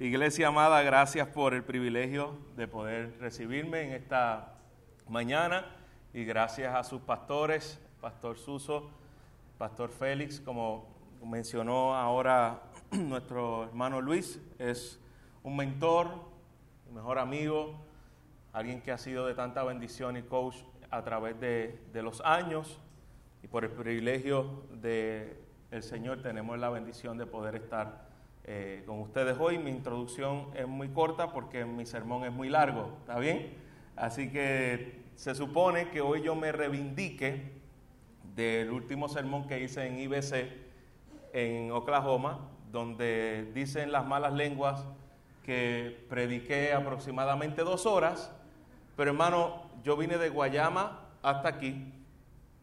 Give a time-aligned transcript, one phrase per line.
[0.00, 4.54] Iglesia amada, gracias por el privilegio de poder recibirme en esta
[5.06, 5.66] mañana
[6.14, 8.88] y gracias a sus pastores, Pastor Suso,
[9.58, 10.88] Pastor Félix, como
[11.22, 12.62] mencionó ahora
[12.92, 14.98] nuestro hermano Luis, es
[15.42, 16.08] un mentor,
[16.94, 17.74] mejor amigo,
[18.54, 20.56] alguien que ha sido de tanta bendición y coach
[20.90, 22.80] a través de, de los años.
[23.42, 25.36] Y por el privilegio del
[25.70, 28.09] el Señor tenemos la bendición de poder estar
[28.52, 29.58] eh, con ustedes hoy.
[29.58, 33.54] Mi introducción es muy corta porque mi sermón es muy largo, ¿está bien?
[33.94, 37.52] Así que se supone que hoy yo me reivindique
[38.34, 40.50] del último sermón que hice en IBC
[41.32, 42.40] en Oklahoma,
[42.72, 44.84] donde dicen las malas lenguas
[45.44, 48.32] que prediqué aproximadamente dos horas,
[48.96, 51.92] pero hermano, yo vine de Guayama hasta aquí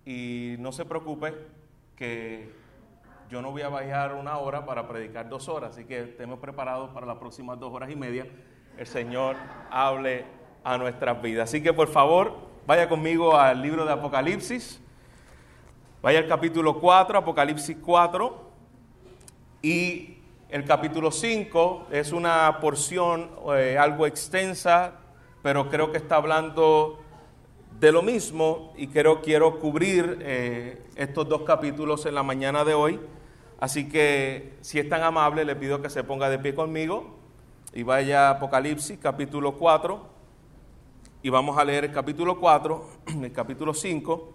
[0.06, 1.34] y no se preocupe
[1.96, 2.52] que
[3.30, 6.92] yo no voy a bajar una hora para predicar dos horas, así que estemos preparados
[6.92, 8.26] para las próximas dos horas y media.
[8.78, 9.36] El Señor
[9.70, 10.26] hable
[10.64, 11.50] a nuestras vidas.
[11.50, 12.34] Así que por favor,
[12.66, 14.82] vaya conmigo al libro de Apocalipsis.
[16.02, 18.48] Vaya al capítulo 4, Apocalipsis 4.
[19.62, 24.94] Y el capítulo 5 es una porción eh, algo extensa,
[25.44, 27.00] pero creo que está hablando
[27.78, 32.74] de lo mismo y creo quiero cubrir eh, estos dos capítulos en la mañana de
[32.74, 33.00] hoy.
[33.60, 37.16] Así que si es tan amable, le pido que se ponga de pie conmigo
[37.74, 40.00] y vaya a Apocalipsis capítulo 4
[41.24, 42.86] y vamos a leer el capítulo 4,
[43.24, 44.34] el capítulo 5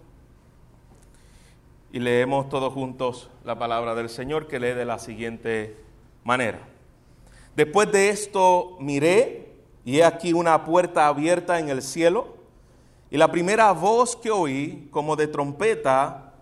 [1.93, 5.77] y leemos todos juntos la palabra del Señor que lee de la siguiente
[6.25, 6.59] manera.
[7.55, 9.53] Después de esto miré
[9.85, 12.35] y he aquí una puerta abierta en el cielo
[13.09, 16.33] y la primera voz que oí como de trompeta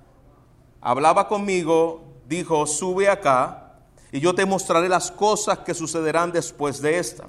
[0.80, 3.74] hablaba conmigo dijo, sube acá
[4.12, 7.28] y yo te mostraré las cosas que sucederán después de esta.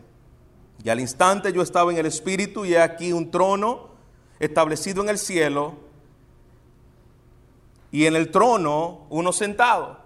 [0.83, 3.91] Y al instante yo estaba en el Espíritu y he aquí un trono
[4.39, 5.75] establecido en el cielo
[7.91, 9.99] y en el trono uno sentado.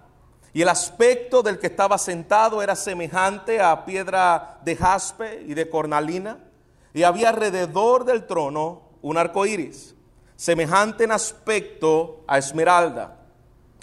[0.53, 5.69] Y el aspecto del que estaba sentado era semejante a piedra de jaspe y de
[5.69, 6.39] cornalina.
[6.95, 9.95] Y había alrededor del trono un arco iris,
[10.37, 13.16] semejante en aspecto a esmeralda.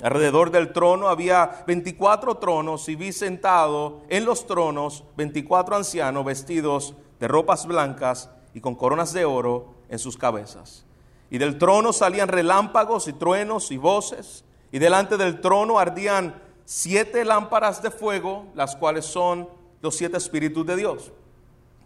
[0.03, 6.94] Alrededor del trono había 24 tronos y vi sentado en los tronos 24 ancianos vestidos
[7.22, 10.86] de ropas blancas y con coronas de oro en sus cabezas.
[11.30, 14.44] Y del trono salían relámpagos y truenos y voces,
[14.74, 16.35] y delante del trono ardían
[16.66, 19.47] siete lámparas de fuego, las cuales son
[19.81, 21.14] los siete espíritus de Dios.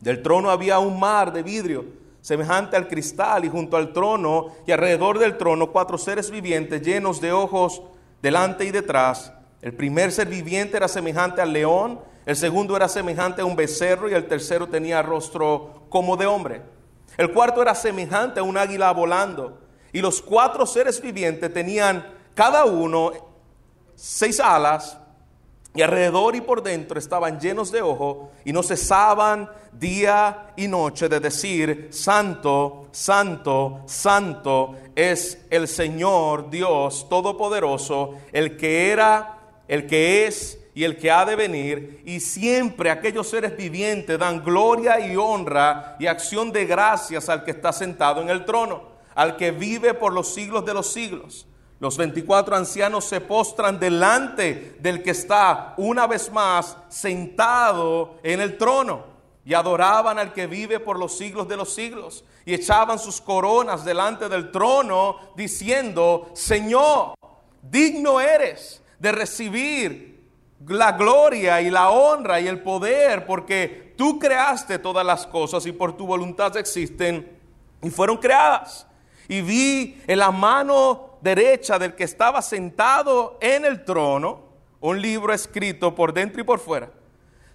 [0.01, 1.85] Del trono había un mar de vidrio
[2.21, 7.21] semejante al cristal, y junto al trono y alrededor del trono cuatro seres vivientes llenos
[7.21, 7.83] de ojos
[8.21, 9.33] delante y detrás.
[9.61, 14.09] El primer ser viviente era semejante al león, el segundo era semejante a un becerro
[14.09, 16.61] y el tercero tenía rostro como de hombre.
[17.17, 19.61] El cuarto era semejante a un águila volando.
[19.91, 22.05] Y los cuatro seres vivientes tenían
[22.35, 23.11] cada uno
[23.95, 24.99] seis alas
[25.77, 31.07] y alrededor y por dentro estaban llenos de ojo y no cesaban día y noche
[31.07, 39.37] de decir, Santo, Santo, Santo es el Señor Dios Todopoderoso, el que era,
[39.67, 42.01] el que es y el que ha de venir.
[42.05, 47.51] Y siempre aquellos seres vivientes dan gloria y honra y acción de gracias al que
[47.51, 48.81] está sentado en el trono,
[49.13, 51.45] al que vive por los siglos de los siglos.
[51.79, 58.57] Los 24 ancianos se postran delante del que está una vez más sentado en el
[58.57, 59.05] trono
[59.45, 63.85] y adoraban al que vive por los siglos de los siglos y echaban sus coronas
[63.85, 67.13] delante del trono diciendo, Señor,
[67.61, 70.17] digno eres de recibir
[70.67, 75.71] la gloria y la honra y el poder porque tú creaste todas las cosas y
[75.71, 77.37] por tu voluntad existen
[77.83, 78.87] y fueron creadas.
[79.27, 84.47] Y vi en la mano derecha del que estaba sentado en el trono
[84.79, 86.91] un libro escrito por dentro y por fuera,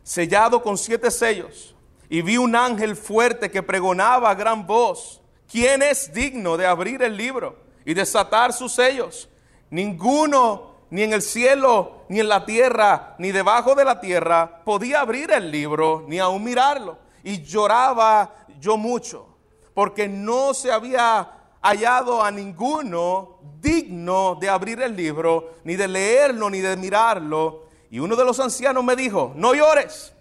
[0.02, 1.74] sellado con siete sellos.
[2.08, 7.02] Y vi un ángel fuerte que pregonaba a gran voz, ¿quién es digno de abrir
[7.02, 9.28] el libro y desatar sus sellos?
[9.70, 15.00] Ninguno, ni en el cielo, ni en la tierra, ni debajo de la tierra, podía
[15.00, 16.98] abrir el libro, ni aún mirarlo.
[17.24, 19.26] Y lloraba yo mucho,
[19.72, 26.50] porque no se había hallado a ninguno digno de abrir el libro, ni de leerlo,
[26.50, 27.66] ni de mirarlo.
[27.90, 30.12] Y uno de los ancianos me dijo, no llores,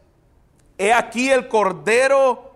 [0.77, 2.53] he aquí el cordero,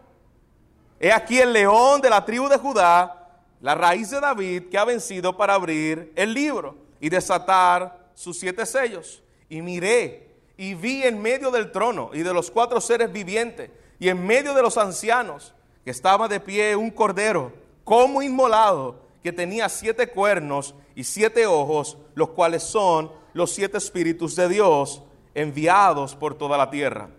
[0.99, 4.85] he aquí el león de la tribu de Judá, la raíz de David, que ha
[4.85, 9.23] vencido para abrir el libro y desatar sus siete sellos.
[9.49, 10.25] Y miré,
[10.57, 14.53] y vi en medio del trono y de los cuatro seres vivientes y en medio
[14.53, 15.53] de los ancianos
[15.83, 17.51] que estaba de pie un cordero
[17.85, 24.35] como inmolado que tenía siete cuernos y siete ojos, los cuales son los siete espíritus
[24.35, 25.01] de Dios
[25.33, 27.09] enviados por toda la tierra.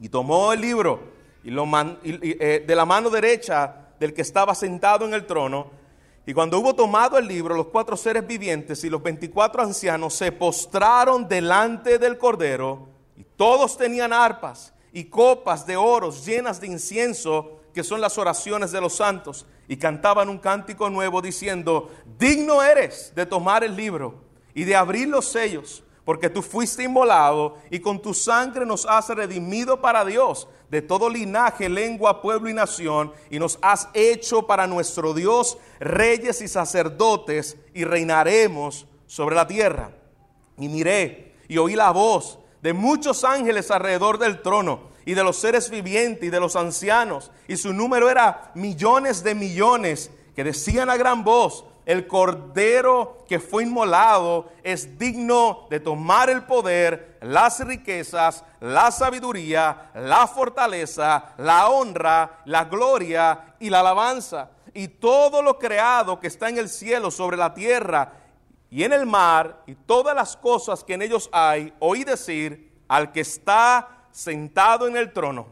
[0.00, 1.00] Y tomó el libro
[1.44, 1.64] y lo
[2.02, 5.70] eh, de la mano derecha del que estaba sentado en el trono.
[6.26, 10.32] Y cuando hubo tomado el libro, los cuatro seres vivientes y los veinticuatro ancianos se
[10.32, 17.59] postraron delante del Cordero, y todos tenían arpas y copas de oros llenas de incienso,
[17.72, 23.12] que son las oraciones de los santos, y cantaban un cántico nuevo diciendo, digno eres
[23.14, 24.14] de tomar el libro
[24.54, 29.08] y de abrir los sellos porque tú fuiste inmolado y con tu sangre nos has
[29.10, 34.66] redimido para Dios de todo linaje, lengua, pueblo y nación, y nos has hecho para
[34.66, 39.92] nuestro Dios reyes y sacerdotes, y reinaremos sobre la tierra.
[40.58, 45.38] Y miré y oí la voz de muchos ángeles alrededor del trono, y de los
[45.38, 50.88] seres vivientes y de los ancianos, y su número era millones de millones, que decían
[50.88, 57.58] a gran voz, el cordero que fue inmolado es digno de tomar el poder, las
[57.58, 64.50] riquezas, la sabiduría, la fortaleza, la honra, la gloria y la alabanza.
[64.74, 68.12] Y todo lo creado que está en el cielo, sobre la tierra
[68.70, 73.10] y en el mar, y todas las cosas que en ellos hay, oí decir al
[73.10, 75.46] que está sentado en el trono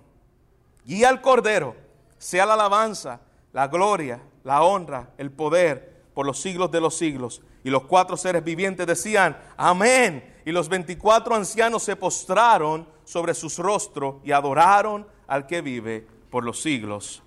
[0.85, 1.77] y al cordero,
[2.19, 3.21] sea la alabanza,
[3.53, 7.43] la gloria, la honra, el poder por los siglos de los siglos.
[7.63, 10.37] Y los cuatro seres vivientes decían, amén.
[10.45, 16.45] Y los veinticuatro ancianos se postraron sobre sus rostros y adoraron al que vive por
[16.45, 17.23] los siglos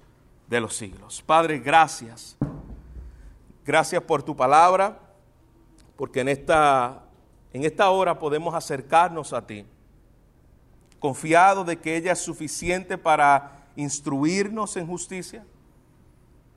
[0.48, 1.22] de los siglos.
[1.26, 2.38] Padre, gracias.
[3.64, 4.98] Gracias por tu palabra,
[5.96, 7.04] porque en esta,
[7.54, 9.66] en esta hora podemos acercarnos a ti,
[11.02, 15.44] confiado de que ella es suficiente para instruirnos en justicia,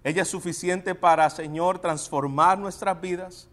[0.04, 3.48] ella es suficiente para, Señor, transformar nuestras vidas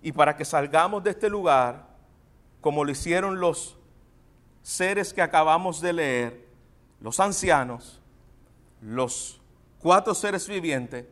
[0.00, 1.88] y para que salgamos de este lugar
[2.60, 3.76] como lo hicieron los
[4.62, 6.48] seres que acabamos de leer,
[7.00, 8.00] los ancianos,
[8.80, 9.40] los
[9.80, 11.06] cuatro seres vivientes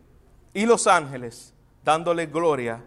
[0.53, 1.53] y los ángeles,
[1.85, 2.85] dándole gloria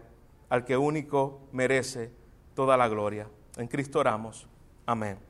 [0.49, 2.11] al que único merece
[2.55, 3.27] toda la gloria.
[3.57, 4.47] En Cristo oramos.
[4.85, 5.26] Amén.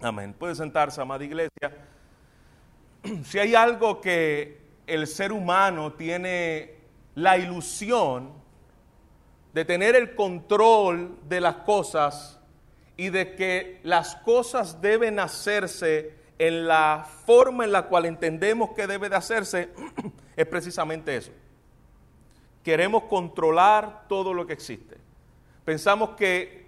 [0.00, 0.34] Amén.
[0.34, 1.72] Puede sentarse, amada iglesia.
[3.24, 6.74] Si hay algo que el ser humano tiene
[7.14, 8.32] la ilusión
[9.54, 12.40] de tener el control de las cosas
[12.96, 18.86] y de que las cosas deben hacerse en la forma en la cual entendemos que
[18.86, 19.70] debe de hacerse,
[20.36, 21.32] es precisamente eso.
[22.62, 24.96] Queremos controlar todo lo que existe.
[25.64, 26.66] Pensamos que,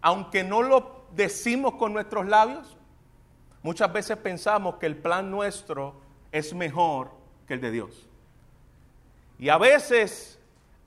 [0.00, 2.76] aunque no lo decimos con nuestros labios,
[3.62, 5.94] muchas veces pensamos que el plan nuestro
[6.32, 7.10] es mejor
[7.46, 8.08] que el de Dios.
[9.38, 10.38] Y a veces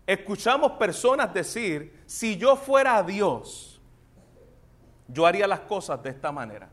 [0.05, 3.81] escuchamos personas decir, si yo fuera Dios,
[5.07, 6.69] yo haría las cosas de esta manera.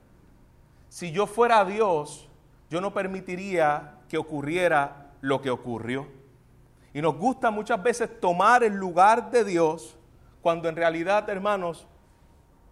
[0.88, 2.28] Si yo fuera Dios,
[2.68, 6.06] yo no permitiría que ocurriera lo que ocurrió.
[6.92, 9.96] Y nos gusta muchas veces tomar el lugar de Dios
[10.42, 11.86] cuando en realidad, hermanos,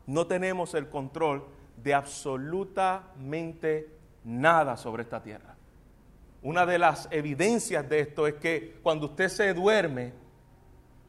[0.09, 1.45] no tenemos el control
[1.77, 5.55] de absolutamente nada sobre esta tierra.
[6.43, 10.15] Una de las evidencias de esto es que cuando usted se duerme,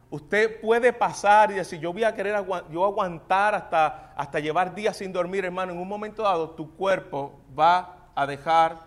[0.10, 4.98] usted puede pasar y decir, yo voy a querer yo aguantar hasta, hasta llevar días
[4.98, 5.72] sin dormir, hermano.
[5.72, 8.80] En un momento dado, tu cuerpo va a dejar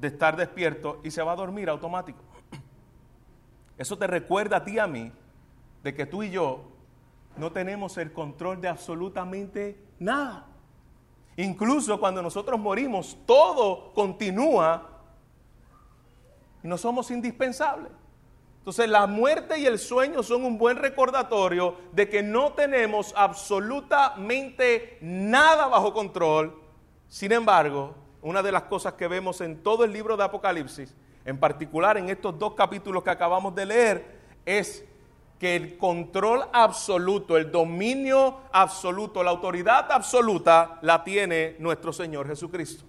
[0.00, 2.18] de estar despierto y se va a dormir automático.
[3.78, 5.12] Eso te recuerda a ti y a mí
[5.84, 6.71] de que tú y yo
[7.36, 10.46] no tenemos el control de absolutamente nada.
[11.36, 14.88] Incluso cuando nosotros morimos, todo continúa
[16.62, 17.90] y no somos indispensables.
[18.58, 24.98] Entonces la muerte y el sueño son un buen recordatorio de que no tenemos absolutamente
[25.00, 26.60] nada bajo control.
[27.08, 31.38] Sin embargo, una de las cosas que vemos en todo el libro de Apocalipsis, en
[31.38, 34.84] particular en estos dos capítulos que acabamos de leer, es
[35.42, 42.84] que el control absoluto, el dominio absoluto, la autoridad absoluta la tiene nuestro Señor Jesucristo.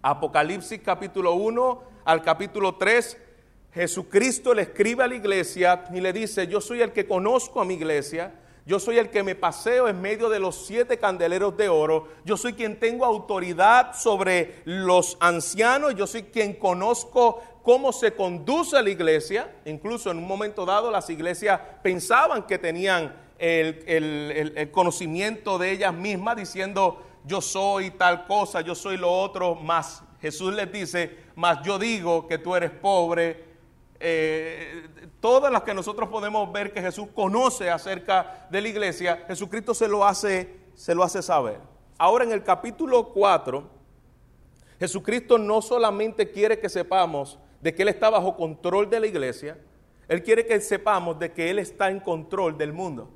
[0.00, 3.18] Apocalipsis capítulo 1 al capítulo 3,
[3.74, 7.66] Jesucristo le escribe a la iglesia y le dice, yo soy el que conozco a
[7.66, 11.68] mi iglesia, yo soy el que me paseo en medio de los siete candeleros de
[11.68, 18.12] oro, yo soy quien tengo autoridad sobre los ancianos, yo soy quien conozco cómo se
[18.12, 19.54] conduce la iglesia.
[19.64, 26.36] Incluso en un momento dado las iglesias pensaban que tenían el, conocimiento de ellas mismas
[26.36, 31.78] diciendo yo soy tal cosa, yo soy lo otro, más Jesús les dice, más yo
[31.78, 33.44] digo que tú eres pobre.
[33.98, 34.88] Eh,
[35.20, 39.88] todas las que nosotros podemos ver que Jesús conoce acerca de la iglesia, Jesucristo se
[39.88, 41.58] lo hace, se lo hace saber.
[41.98, 43.62] Ahora en el capítulo 4,
[44.78, 49.58] Jesucristo no solamente quiere que sepamos de que Él está bajo control de la iglesia,
[50.08, 53.10] Él quiere que sepamos de que Él está en control del mundo.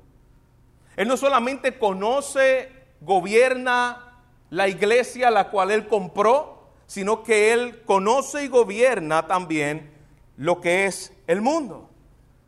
[0.95, 2.71] Él no solamente conoce,
[3.01, 9.91] gobierna la iglesia a la cual Él compró, sino que Él conoce y gobierna también
[10.37, 11.89] lo que es el mundo.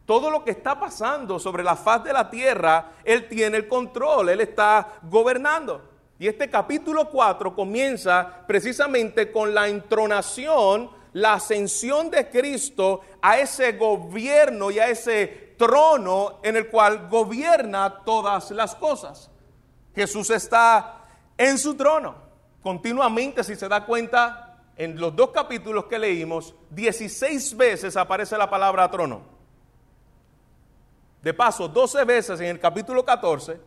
[0.06, 4.30] Todo lo que está pasando sobre la faz de la tierra, Él tiene el control,
[4.30, 5.90] Él está gobernando.
[6.20, 13.74] Y este capítulo 4 comienza precisamente con la entronación, la ascensión de Cristo a ese
[13.74, 19.30] gobierno y a ese trono en el cual gobierna todas las cosas.
[19.96, 21.06] Jesús está
[21.38, 22.16] en su trono.
[22.62, 28.50] Continuamente, si se da cuenta, en los dos capítulos que leímos, 16 veces aparece la
[28.50, 29.22] palabra trono.
[31.22, 33.60] De paso, 12 veces en el capítulo 14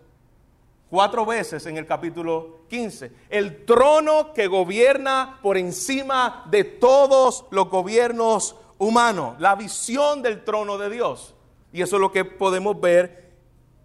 [0.91, 3.13] cuatro veces en el capítulo 15.
[3.31, 10.77] El trono que gobierna por encima de todos los gobiernos humanos, la visión del trono
[10.77, 11.35] de Dios.
[11.73, 13.31] Y eso es lo que podemos ver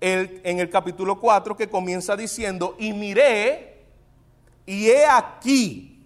[0.01, 3.85] en el capítulo 4 que comienza diciendo, y miré,
[4.65, 6.03] y he aquí.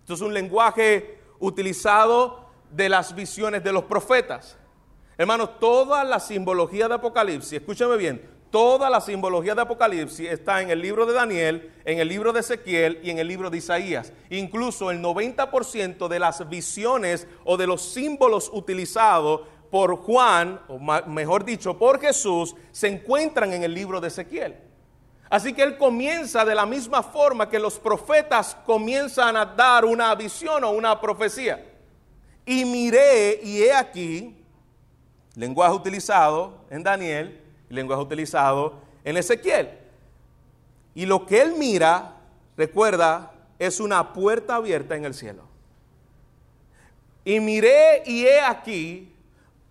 [0.00, 4.56] Esto es un lenguaje utilizado de las visiones de los profetas.
[5.16, 10.70] Hermanos, toda la simbología de Apocalipsis, escúchame bien, Toda la simbología de Apocalipsis está en
[10.70, 14.12] el libro de Daniel, en el libro de Ezequiel y en el libro de Isaías.
[14.30, 21.44] Incluso el 90% de las visiones o de los símbolos utilizados por Juan, o mejor
[21.44, 24.56] dicho, por Jesús, se encuentran en el libro de Ezequiel.
[25.28, 30.14] Así que él comienza de la misma forma que los profetas comienzan a dar una
[30.14, 31.66] visión o una profecía.
[32.46, 34.42] Y miré, y he aquí,
[35.34, 39.70] lenguaje utilizado en Daniel, lenguaje utilizado en Ezequiel.
[40.94, 42.16] Y lo que él mira,
[42.56, 45.44] recuerda, es una puerta abierta en el cielo.
[47.24, 49.12] Y miré y he aquí,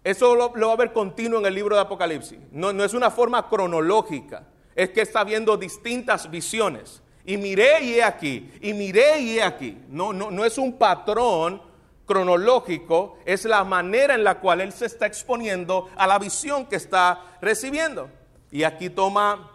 [0.04, 2.40] eso lo, va a ver continuo en el libro de Apocalipsis.
[2.52, 4.44] No, no es una forma cronológica,
[4.76, 7.02] es que está viendo distintas visiones.
[7.26, 9.78] Y miré y he aquí, y miré y he aquí.
[9.90, 11.62] No, no, no es un patrón
[12.08, 16.78] cronológico es la manera en la cual él se está exponiendo a la visión que
[16.78, 18.10] está recibiendo.
[18.50, 19.52] Y aquí toma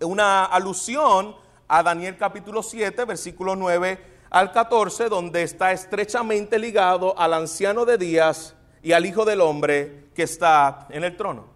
[0.00, 1.36] una alusión
[1.68, 7.98] a Daniel capítulo 7, versículo 9 al 14, donde está estrechamente ligado al anciano de
[7.98, 11.46] días y al Hijo del Hombre que está en el trono.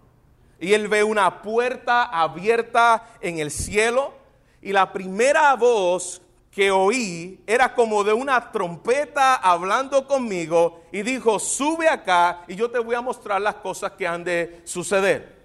[0.59, 4.13] Y él ve una puerta abierta en el cielo
[4.61, 6.21] y la primera voz
[6.59, 12.69] que oí era como de una trompeta hablando conmigo y dijo, sube acá y yo
[12.69, 15.37] te voy a mostrar las cosas que han de suceder.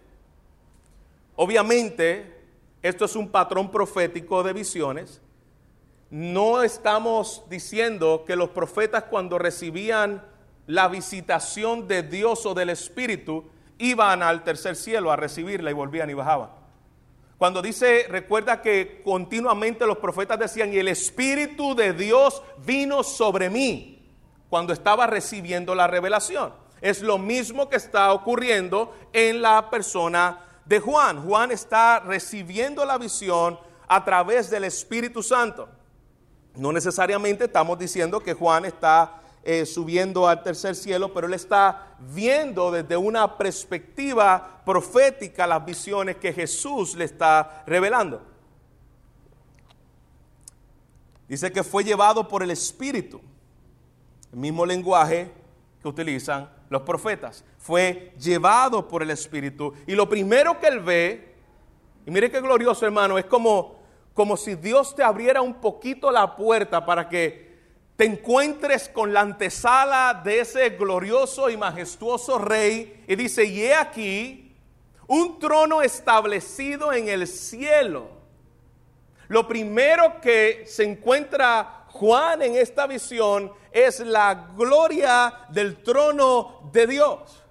[1.37, 2.42] Obviamente,
[2.83, 5.21] esto es un patrón profético de visiones.
[6.11, 10.21] No estamos diciendo que los profetas cuando recibían
[10.66, 13.44] la visitación de Dios o del Espíritu
[13.78, 16.63] iban al tercer cielo a recibirla y volvían y bajaban.
[17.45, 23.51] Cuando dice, recuerda que continuamente los profetas decían, y el Espíritu de Dios vino sobre
[23.51, 24.03] mí
[24.49, 26.55] cuando estaba recibiendo la revelación.
[26.81, 31.23] Es lo mismo que está ocurriendo en la persona de Juan.
[31.23, 35.69] Juan está recibiendo la visión a través del Espíritu Santo.
[36.55, 41.97] No necesariamente estamos diciendo que Juan está eh, subiendo al tercer cielo, pero él está
[41.99, 48.23] viendo desde una perspectiva profética las visiones que Jesús le está revelando.
[51.29, 53.21] Dice que fue llevado por el Espíritu,
[54.33, 55.31] el mismo lenguaje
[55.83, 57.45] que utilizan los profetas.
[57.59, 59.75] Fue llevado por el Espíritu.
[59.87, 61.35] Y lo primero que él ve,
[62.07, 63.77] y mire qué glorioso hermano, es como,
[64.15, 67.44] como si Dios te abriera un poquito la puerta para que
[67.97, 73.75] te encuentres con la antesala de ese glorioso y majestuoso rey y dice, y he
[73.75, 74.57] aquí
[75.07, 78.09] un trono establecido en el cielo.
[79.29, 86.89] Lo primero que se encuentra Juan en esta visión es la gloria del trono de
[86.89, 87.43] Dios.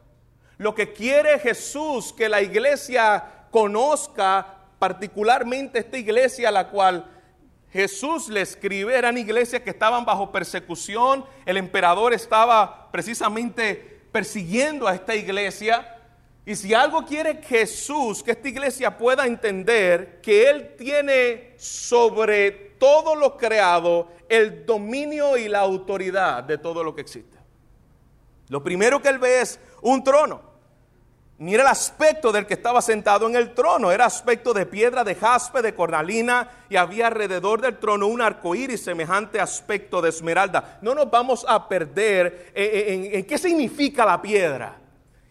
[0.58, 7.13] Lo que quiere Jesús que la iglesia conozca, particularmente esta iglesia a la cual
[7.74, 14.94] Jesús le escribe, eran iglesias que estaban bajo persecución, el emperador estaba precisamente persiguiendo a
[14.94, 15.98] esta iglesia.
[16.46, 23.16] Y si algo quiere Jesús, que esta iglesia pueda entender que Él tiene sobre todo
[23.16, 27.40] lo creado el dominio y la autoridad de todo lo que existe.
[28.50, 30.53] Lo primero que Él ve es un trono.
[31.40, 33.92] Mira el aspecto del que estaba sentado en el trono.
[33.92, 38.54] Era aspecto de piedra, de jaspe, de cornalina, y había alrededor del trono un arco
[38.54, 40.78] iris semejante aspecto de esmeralda.
[40.82, 44.78] No nos vamos a perder en, qué significa la piedra.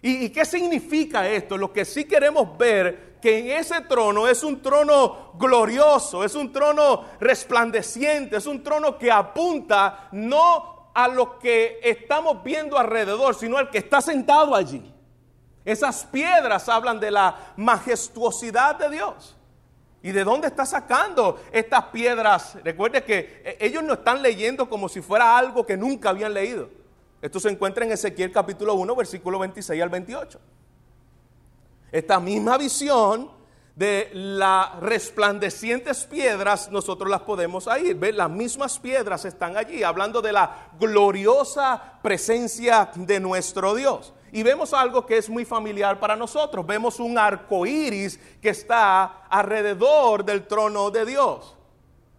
[0.03, 1.57] ¿Y, qué significa esto?
[1.57, 6.53] Lo que sí queremos ver que en ese trono es un trono glorioso, es un
[6.53, 13.57] trono resplandeciente, es un trono que apunta no a lo que estamos viendo alrededor, sino
[13.57, 14.93] al que está sentado allí.
[15.65, 19.37] Esas piedras hablan de la majestuosidad de Dios.
[20.03, 22.57] ¿Y de dónde está sacando estas piedras?
[22.65, 26.69] Recuerde que eh, ellos no están leyendo como si fuera algo que nunca habían leído.
[27.21, 30.41] Esto se encuentra en Ezequiel capítulo 1, versículo 26 al 28.
[31.93, 33.31] Esta misma visión
[33.77, 37.95] de las resplandecientes piedras, nosotros las podemos ir.
[37.95, 44.13] Ver, las mismas piedras están allí, hablando de la gloriosa presencia de nuestro Dios.
[44.33, 46.67] Y vemos algo que es muy familiar para nosotros.
[46.67, 51.55] Vemos un arco iris que está alrededor del trono de Dios.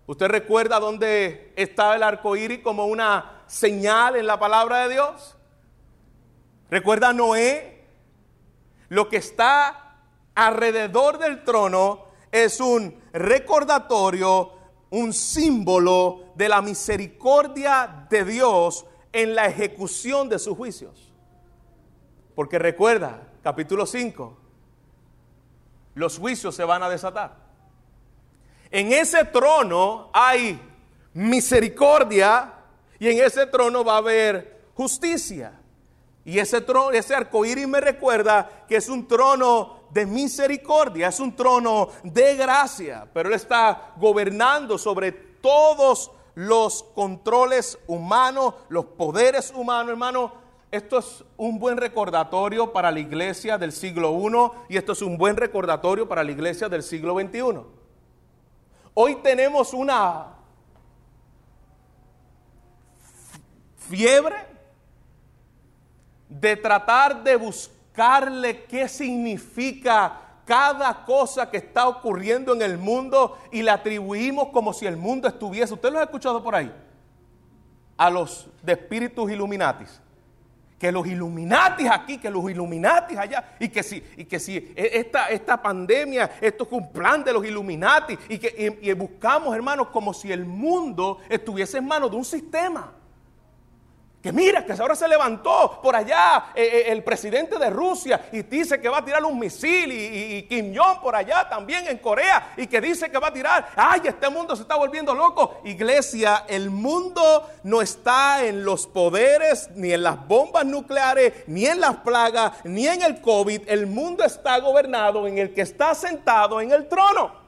[0.06, 5.36] ¿Usted recuerda dónde está el arco iris como una señal en la palabra de Dios?
[6.70, 7.84] ¿Recuerda Noé?
[8.90, 9.96] Lo que está
[10.36, 14.52] alrededor del trono es un recordatorio,
[14.92, 21.13] un símbolo de la misericordia de Dios en la ejecución de sus juicios.
[22.36, 24.38] Porque recuerda, capítulo 5,
[25.96, 27.36] los juicios se van a desatar.
[28.72, 30.60] En ese trono hay
[31.14, 32.54] misericordia
[32.98, 35.60] y en ese trono va a haber justicia.
[36.26, 41.36] Y ese trono, ese arcoíris me recuerda que es un trono de misericordia, es un
[41.36, 49.92] trono de gracia, pero Él está gobernando sobre todos los controles humanos, los poderes humanos,
[49.92, 50.43] hermano.
[50.74, 54.12] Esto es un buen recordatorio para la iglesia del siglo
[54.68, 57.60] I y esto es un buen recordatorio para la iglesia del siglo XXI.
[58.96, 60.30] Hoy tenemos una
[63.88, 64.36] fiebre
[66.28, 68.32] de tratar de buscar
[68.68, 74.88] qué significa cada cosa que está ocurriendo en el mundo y le atribuimos como si
[74.88, 75.76] el mundo estuviese.
[75.76, 76.74] ¿Usted lo ha escuchado por ahí?
[77.96, 80.02] A los de espíritus iluminatis.
[80.80, 84.90] Que los iluminatis aquí, que los iluminatis allá, y que si, y que si e,
[84.94, 89.88] esta, esta pandemia, esto es un plan de los iluminatis, y que y buscamos, hermanos,
[89.90, 93.03] como si el mundo estuviese en manos de un sistema.
[94.24, 98.42] Que mira, que ahora se levantó por allá eh, eh, el presidente de Rusia y
[98.44, 102.54] dice que va a tirar un misil y, Kim Jong por allá también en Corea
[102.56, 103.68] y que dice que va a tirar.
[103.76, 105.60] Ay, este mundo se está volviendo loco.
[105.66, 111.82] Iglesia, el mundo no está en los poderes, ni en las bombas nucleares, ni en
[111.82, 113.64] las plagas, ni en el COVID.
[113.68, 117.43] El mundo está gobernado en el que está sentado en el trono.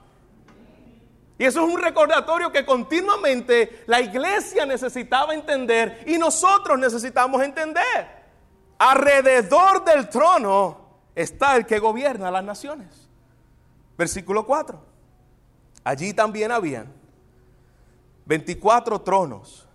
[1.38, 8.26] Y eso es un recordatorio que continuamente la iglesia necesitaba entender y nosotros necesitamos entender.
[8.78, 13.10] Alrededor del trono está el que gobierna las naciones.
[13.98, 14.80] Versículo 4.
[15.84, 16.92] Allí también habían
[18.26, 19.68] 24 tronos.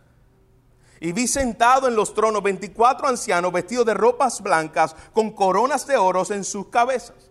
[0.99, 5.97] Y vi sentado en los tronos 24 ancianos vestidos de ropas blancas con coronas de
[5.97, 7.31] oros en sus cabezas.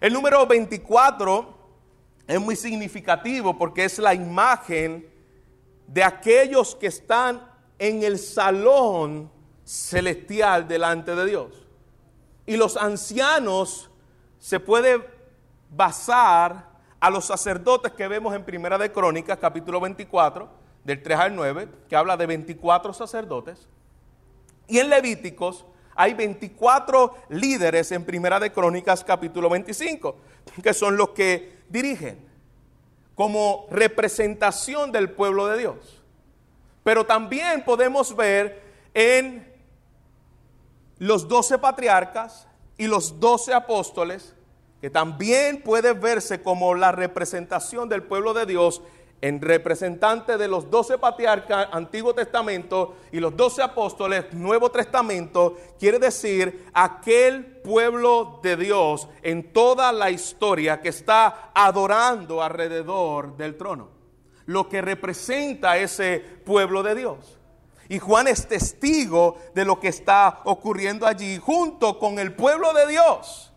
[0.00, 1.63] El número 24
[2.26, 5.08] es muy significativo porque es la imagen
[5.86, 7.46] de aquellos que están
[7.78, 9.30] en el salón
[9.64, 11.66] celestial delante de Dios.
[12.46, 13.90] Y los ancianos
[14.38, 15.06] se puede
[15.70, 20.48] basar a los sacerdotes que vemos en Primera de Crónicas, capítulo 24,
[20.84, 23.68] del 3 al 9, que habla de 24 sacerdotes.
[24.68, 30.16] Y en Levíticos hay 24 líderes en Primera de Crónicas, capítulo 25,
[30.62, 32.18] que son los que dirigen
[33.14, 36.02] como representación del pueblo de Dios.
[36.82, 39.52] Pero también podemos ver en
[40.98, 42.46] los doce patriarcas
[42.76, 44.34] y los doce apóstoles,
[44.80, 48.82] que también puede verse como la representación del pueblo de Dios
[49.24, 55.98] en representante de los doce patriarcas, Antiguo Testamento, y los doce apóstoles, Nuevo Testamento, quiere
[55.98, 63.88] decir aquel pueblo de Dios en toda la historia que está adorando alrededor del trono.
[64.44, 67.38] lo que representa ese pueblo de Dios.
[67.88, 72.86] Y Juan es testigo de lo que está ocurriendo allí junto con el pueblo de
[72.88, 73.54] Dios.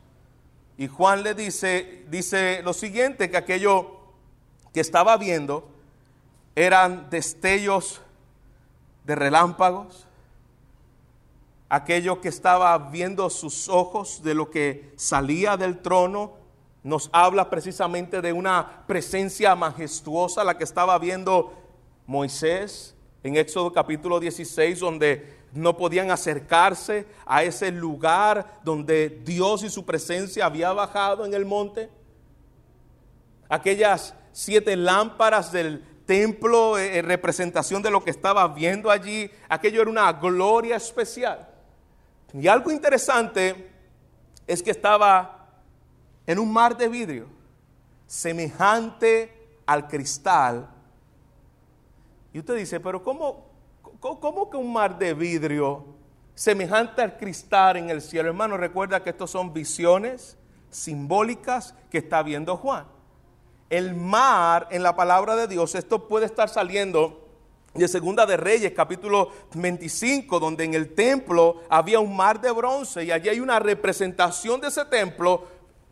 [0.77, 3.96] Y Juan le dice, dice lo siguiente, que aquello
[4.77, 5.67] que estaba viendo
[6.55, 7.99] eran destellos
[9.05, 10.05] de relámpagos,
[11.67, 16.33] aquello que estaba viendo sus ojos de lo que salía del trono,
[16.83, 21.53] nos habla precisamente de una presencia majestuosa, la que estaba viendo
[22.05, 29.71] Moisés en Éxodo capítulo 16, donde no podían acercarse a ese lugar donde Dios y
[29.71, 31.89] su presencia había bajado en el monte.
[33.49, 39.89] Aquellas siete lámparas del templo, en representación de lo que estaba viendo allí, aquello era
[39.89, 41.49] una gloria especial.
[42.35, 43.71] Y algo interesante
[44.45, 45.47] es que estaba
[46.27, 47.25] en un mar de vidrio,
[48.05, 50.69] semejante al cristal.
[52.31, 53.43] Y usted dice, pero ¿cómo,
[53.99, 55.83] cómo, que un mar de vidrio
[56.35, 58.29] semejante al cristal en el cielo?
[58.29, 60.37] Hermano, recuerda que estos son visiones
[60.69, 62.96] simbólicas que está viendo Juan.
[63.69, 67.27] El mar en la palabra de Dios, esto puede estar saliendo
[67.73, 73.03] de Segunda de Reyes, capítulo 25, donde en el templo había un mar de bronce
[73.03, 75.43] y allí hay una representación de ese templo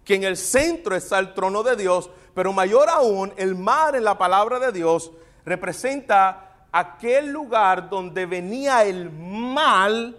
[0.05, 4.05] que en el centro está el trono de Dios, pero mayor aún, el mar en
[4.05, 5.11] la palabra de Dios
[5.43, 10.15] representa aquel lugar donde venía el mal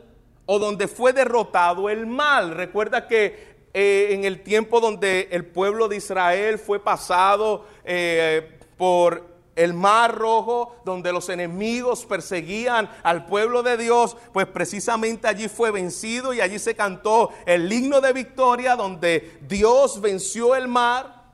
[0.47, 2.53] o donde fue derrotado el mal.
[2.53, 3.46] Recuerda que
[3.79, 10.17] eh, en el tiempo donde el pueblo de Israel fue pasado eh, por el mar
[10.17, 16.41] rojo, donde los enemigos perseguían al pueblo de Dios, pues precisamente allí fue vencido y
[16.41, 21.25] allí se cantó el himno de victoria, donde Dios venció el mar.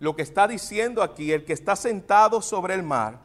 [0.00, 3.20] Lo que está diciendo aquí, el que está sentado sobre el mar,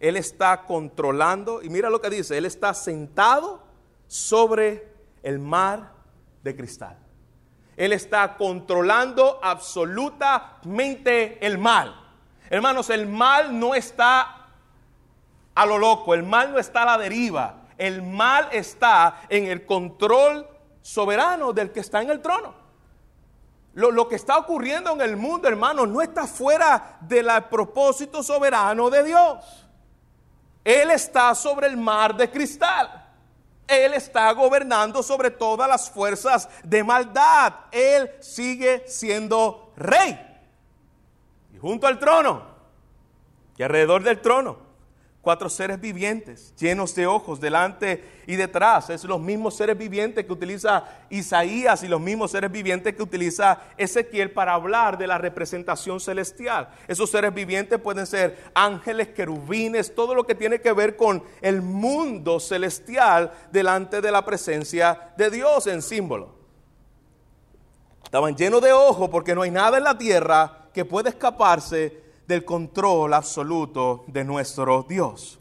[0.00, 3.62] Él está controlando, y mira lo que dice, Él está sentado
[4.08, 4.88] sobre
[5.22, 5.96] el mar
[6.42, 6.96] de cristal.
[7.76, 11.94] Él está controlando absolutamente el mal.
[12.50, 14.46] Hermanos, el mal no está
[15.54, 19.66] a lo loco, el mal no está a la deriva, el mal está en el
[19.66, 20.46] control
[20.82, 22.54] soberano del que está en el trono.
[23.74, 29.04] Lo, que está ocurriendo en el mundo, hermanos, no está fuera del propósito soberano de
[29.04, 29.66] Dios.
[30.64, 33.07] Él está sobre el mar de cristal.
[33.68, 37.52] Él está gobernando sobre todas las fuerzas de maldad.
[37.70, 40.18] Él sigue siendo rey
[41.60, 42.42] junto al trono
[43.56, 44.56] y alrededor del trono,
[45.28, 48.88] cuatro seres vivientes llenos de ojos delante y detrás.
[48.88, 53.60] Es los mismos seres vivientes que utiliza Isaías y los mismos seres vivientes que utiliza
[53.76, 56.70] Ezequiel para hablar de la representación celestial.
[56.88, 61.60] Esos seres vivientes pueden ser ángeles, querubines, todo lo que tiene que ver con el
[61.60, 66.36] mundo celestial delante de la presencia de Dios en símbolo.
[68.02, 72.44] Estaban llenos de ojos porque no hay nada en la tierra que puede escaparse del
[72.44, 75.38] control absoluto de nuestro Dios.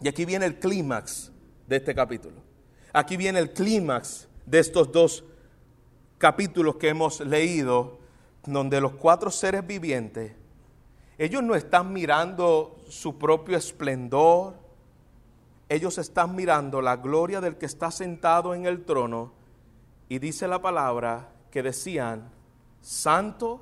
[0.00, 1.30] Y aquí viene el clímax
[1.66, 2.36] de este capítulo.
[2.94, 5.22] Aquí viene el clímax de estos dos
[6.16, 7.98] capítulos que hemos leído,
[8.46, 10.32] donde los cuatro seres vivientes,
[11.18, 14.54] ellos no están mirando su propio esplendor,
[15.68, 19.32] ellos están mirando la gloria del que está sentado en el trono
[20.08, 22.30] y dice la palabra que decían,
[22.80, 23.60] santo,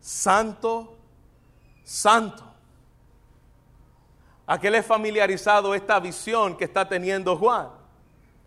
[0.00, 0.95] santo,
[1.86, 2.42] santo.
[4.44, 7.68] ¿A qué le es familiarizado esta visión que está teniendo Juan?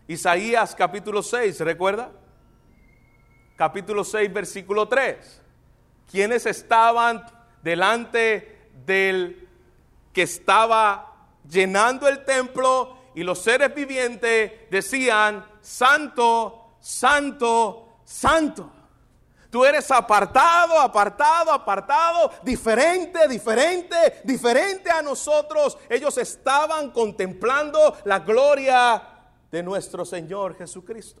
[0.06, 2.10] Isaías capítulo 6, ¿recuerda?
[3.56, 5.42] Capítulo 6, versículo 3.
[6.10, 7.24] ¿Quiénes estaban
[7.62, 9.48] delante del
[10.12, 11.14] que estaba
[11.48, 18.70] llenando el templo y los seres vivientes decían, santo, santo, santo?
[19.50, 25.76] Tú eres apartado, apartado, apartado, diferente, diferente, diferente a nosotros.
[25.88, 29.02] Ellos estaban contemplando la gloria
[29.50, 31.20] de nuestro Señor Jesucristo.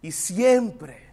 [0.00, 1.12] Y siempre,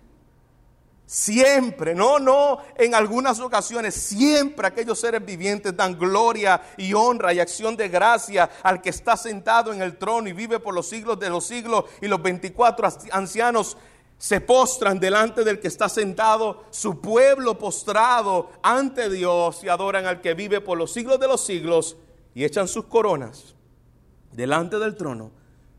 [1.07, 7.39] siempre, no, no, en algunas ocasiones, siempre aquellos seres vivientes dan gloria y honra y
[7.39, 11.19] acción de gracia al que está sentado en el trono y vive por los siglos
[11.19, 13.75] de los siglos y los 24 ancianos
[14.19, 20.19] se postran delante del que está sentado, su pueblo postrado ante Dios y adoran al
[20.19, 21.95] que vive por los siglos de los siglos
[22.35, 23.55] y echan sus coronas
[24.33, 25.31] delante del trono,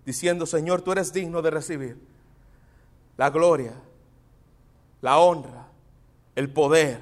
[0.07, 1.99] diciendo, Señor, tú eres digno de recibir
[3.19, 3.75] la gloria,
[5.03, 5.69] la honra,
[6.35, 6.99] el poder,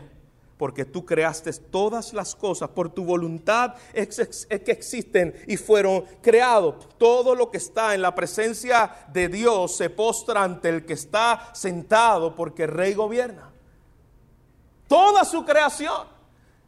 [0.59, 6.89] porque tú creaste todas las cosas, por tu voluntad es, que existen y fueron creados.
[6.99, 11.51] Todo lo que está en la presencia de Dios se postra ante el que está
[11.55, 13.51] sentado porque rey gobierna.
[14.89, 16.19] Toda su creación.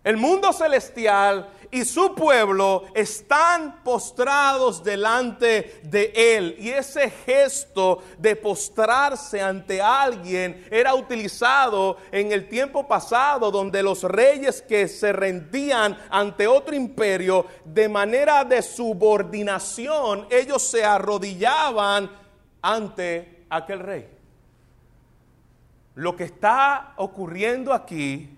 [0.05, 6.57] El mundo celestial y su pueblo están postrados delante de él.
[6.59, 14.03] Y ese gesto de postrarse ante alguien era utilizado en el tiempo pasado, donde los
[14.03, 22.11] reyes que se rendían ante otro imperio de manera de subordinación, ellos se arrodillaban
[22.63, 24.09] ante aquel rey.
[25.95, 28.31] Lo que está ocurriendo aquí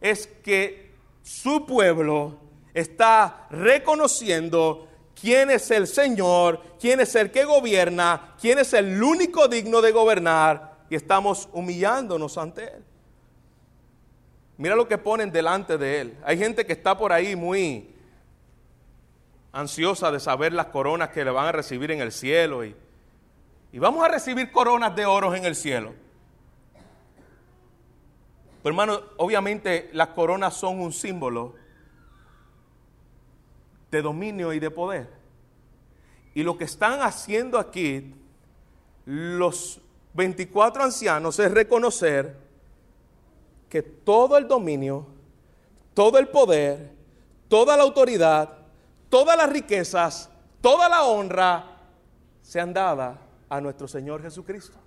[0.00, 2.47] es que su pueblo
[2.78, 4.88] está reconociendo
[5.20, 9.92] quién es el Señor, quién es el que gobierna, quién es el único digno de
[9.92, 12.84] gobernar y estamos humillándonos ante Él.
[14.56, 16.18] Mira lo que ponen delante de Él.
[16.24, 17.94] Hay gente que está por ahí muy
[19.52, 22.74] ansiosa de saber las coronas que le van a recibir en el cielo y,
[23.72, 25.94] y vamos a recibir coronas de oro en el cielo.
[28.62, 31.54] Pero hermano, obviamente las coronas son un símbolo
[33.90, 35.08] de dominio y de poder.
[36.34, 38.14] Y lo que están haciendo aquí
[39.04, 39.80] los
[40.14, 42.36] 24 ancianos es reconocer
[43.68, 45.06] que todo el dominio,
[45.94, 46.92] todo el poder,
[47.48, 48.50] toda la autoridad,
[49.08, 51.78] todas las riquezas, toda la honra
[52.42, 54.78] sean dadas a nuestro Señor Jesucristo.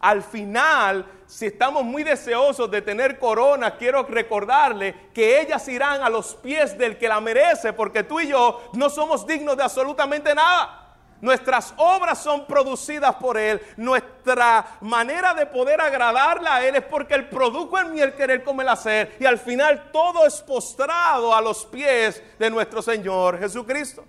[0.00, 6.08] Al final, si estamos muy deseosos de tener corona, quiero recordarle que ellas irán a
[6.08, 10.34] los pies del que la merece, porque tú y yo no somos dignos de absolutamente
[10.34, 10.80] nada.
[11.20, 13.60] Nuestras obras son producidas por Él.
[13.76, 18.42] Nuestra manera de poder agradarla a Él es porque Él produjo en mí el querer
[18.42, 19.16] como el hacer.
[19.20, 24.04] Y al final todo es postrado a los pies de nuestro Señor Jesucristo.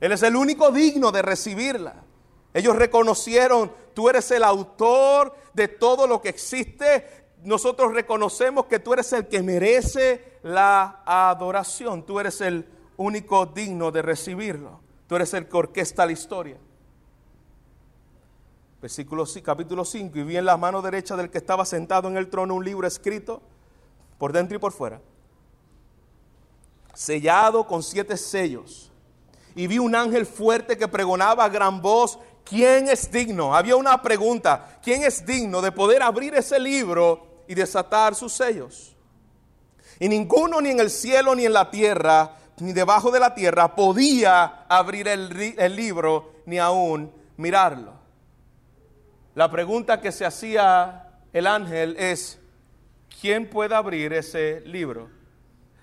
[0.00, 2.07] Él es el único digno de recibirla.
[2.58, 7.26] Ellos reconocieron, tú eres el autor de todo lo que existe.
[7.44, 12.04] Nosotros reconocemos que tú eres el que merece la adoración.
[12.04, 14.80] Tú eres el único digno de recibirlo.
[15.06, 16.56] Tú eres el que orquesta la historia.
[18.82, 20.18] Versículo, capítulo 5.
[20.18, 22.88] Y vi en la mano derecha del que estaba sentado en el trono un libro
[22.88, 23.40] escrito
[24.18, 25.00] por dentro y por fuera,
[26.92, 28.90] sellado con siete sellos.
[29.54, 32.18] Y vi un ángel fuerte que pregonaba a gran voz
[32.48, 33.54] ¿quién es digno?
[33.54, 38.96] Había una pregunta, ¿quién es digno de poder abrir ese libro y desatar sus sellos?
[40.00, 43.74] Y ninguno ni en el cielo ni en la tierra, ni debajo de la tierra,
[43.74, 47.92] podía abrir el, libro ni aún mirarlo.
[49.34, 52.40] La pregunta que se hacía el ángel es,
[53.20, 55.10] ¿quién puede abrir ese libro?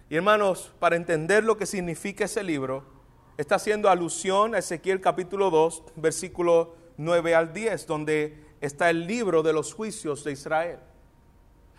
[0.10, 2.94] Y hermanos, para entender lo que significa ese libro,
[3.37, 9.43] está haciendo alusión a Ezequiel capítulo 2, versículo 9 al 10, donde está el libro
[9.43, 10.79] de los juicios de Israel.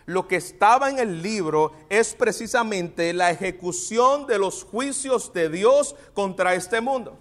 [0.05, 5.97] Lo que estaba en el libro es precisamente la ejecución de los juicios de Dios
[6.15, 7.19] contra este mundo.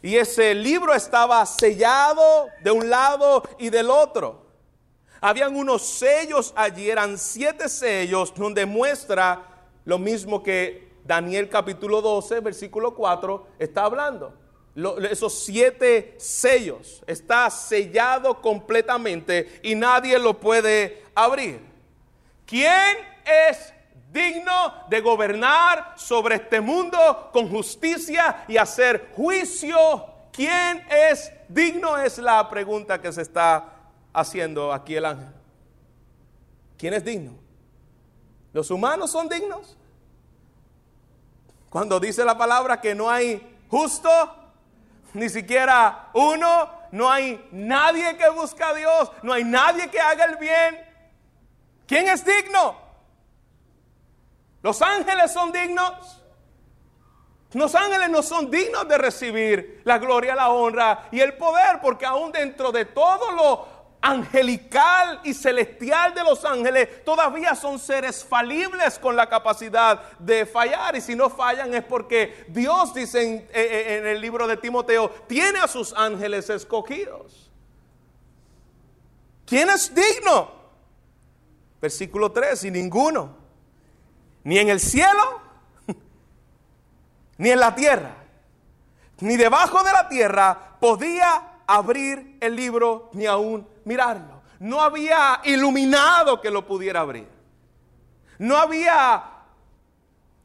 [0.00, 4.46] Y ese libro estaba sellado de un lado y del otro.
[5.20, 12.38] Habían unos sellos allí, eran siete sellos, donde muestra lo mismo que Daniel capítulo 12,
[12.38, 14.32] versículo 4, está hablando.
[15.10, 21.62] esos siete sellos está sellado completamente y nadie lo puede abrir.
[22.46, 23.74] ¿Quién es
[24.12, 29.76] digno de gobernar sobre este mundo con justicia y hacer juicio?
[30.32, 31.98] ¿Quién es digno?
[31.98, 33.64] Es la pregunta que se está
[34.12, 35.34] haciendo aquí el ángel.
[36.78, 37.32] ¿Quién es digno?
[38.52, 39.76] ¿Los humanos son dignos?
[41.70, 44.10] Cuando dice la palabra que no hay justo,
[45.14, 50.24] ni siquiera uno, no hay nadie que busca a Dios, no hay nadie que haga
[50.24, 50.84] el bien.
[51.86, 52.76] ¿Quién es digno?
[54.62, 56.20] ¿Los ángeles son dignos?
[57.52, 62.04] Los ángeles no son dignos de recibir la gloria, la honra y el poder, porque
[62.04, 68.98] aún dentro de todo lo angelical y celestial de los ángeles todavía son seres falibles
[68.98, 70.96] con la capacidad de fallar.
[70.96, 75.10] Y si no fallan es porque Dios, dice en, eh, eh, el libro de Timoteo,
[75.26, 77.50] tiene a sus ángeles escogidos.
[79.44, 80.52] ¿Quién es digno?
[81.80, 83.36] Versículo 3, y ninguno,
[84.44, 85.40] ni en el cielo,
[87.38, 88.14] ni en la tierra,
[89.20, 94.42] ni debajo de la tierra podía abrir el libro ni aún mirarlo.
[94.58, 97.28] No había iluminado que lo pudiera abrir.
[98.38, 99.22] No había,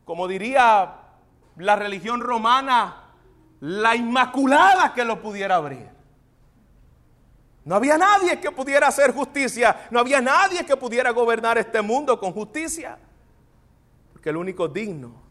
[0.06, 0.96] como diría
[1.58, 3.04] la religión romana,
[3.60, 5.90] la Inmaculada que lo pudiera abrir.
[7.64, 12.20] No había nadie que pudiera hacer justicia, no había nadie que pudiera gobernar este mundo
[12.20, 13.00] con justicia.
[14.14, 15.24] Porque el único digno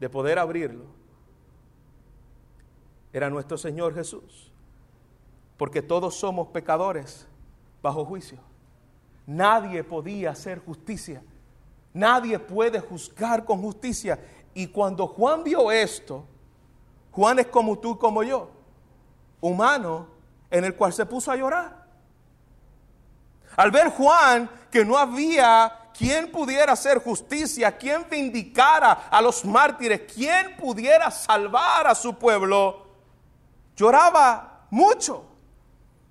[0.00, 0.98] de poder abrirlo
[3.12, 4.47] era nuestro Señor Jesús.
[5.58, 7.26] Porque todos somos pecadores
[7.82, 8.38] bajo juicio.
[9.26, 11.22] Nadie podía hacer justicia.
[11.92, 14.18] Nadie puede juzgar con justicia.
[14.54, 16.24] Y cuando Juan vio esto,
[17.12, 18.50] Juan es como tú y como yo,
[19.40, 20.06] humano
[20.50, 21.84] en el cual se puso a llorar.
[23.56, 30.12] Al ver Juan que no había quien pudiera hacer justicia, quien vindicara a los mártires,
[30.12, 32.86] quien pudiera salvar a su pueblo,
[33.74, 35.24] lloraba mucho,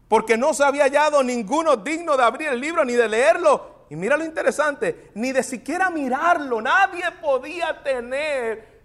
[0.08, 3.86] porque no se había hallado ninguno digno de abrir el libro ni de leerlo.
[3.89, 8.78] Y mira lo interesante, ni de siquiera mirarlo, nadie podía tener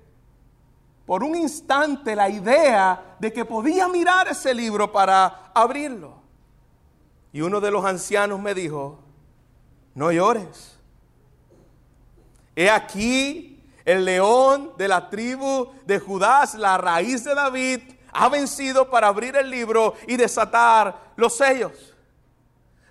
[1.07, 6.23] por un instante la idea de que podía mirar ese libro para abrirlo.
[7.33, 9.01] Y uno de los ancianos me dijo,
[9.95, 10.79] no llores.
[12.55, 17.81] He aquí el león de la tribu de Judá, la raíz de David,
[18.12, 21.92] ha vencido para abrir el libro y desatar los sellos.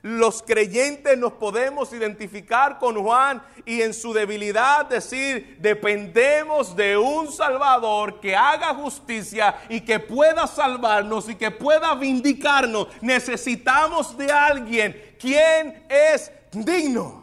[0.03, 7.31] Los creyentes nos podemos identificar con Juan y en su debilidad decir, dependemos de un
[7.31, 12.87] Salvador que haga justicia y que pueda salvarnos y que pueda vindicarnos.
[13.01, 17.21] Necesitamos de alguien quien es digno.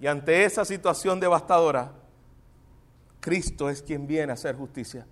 [0.00, 1.92] Y ante esa situación devastadora,
[3.20, 5.06] Cristo es quien viene a hacer justicia.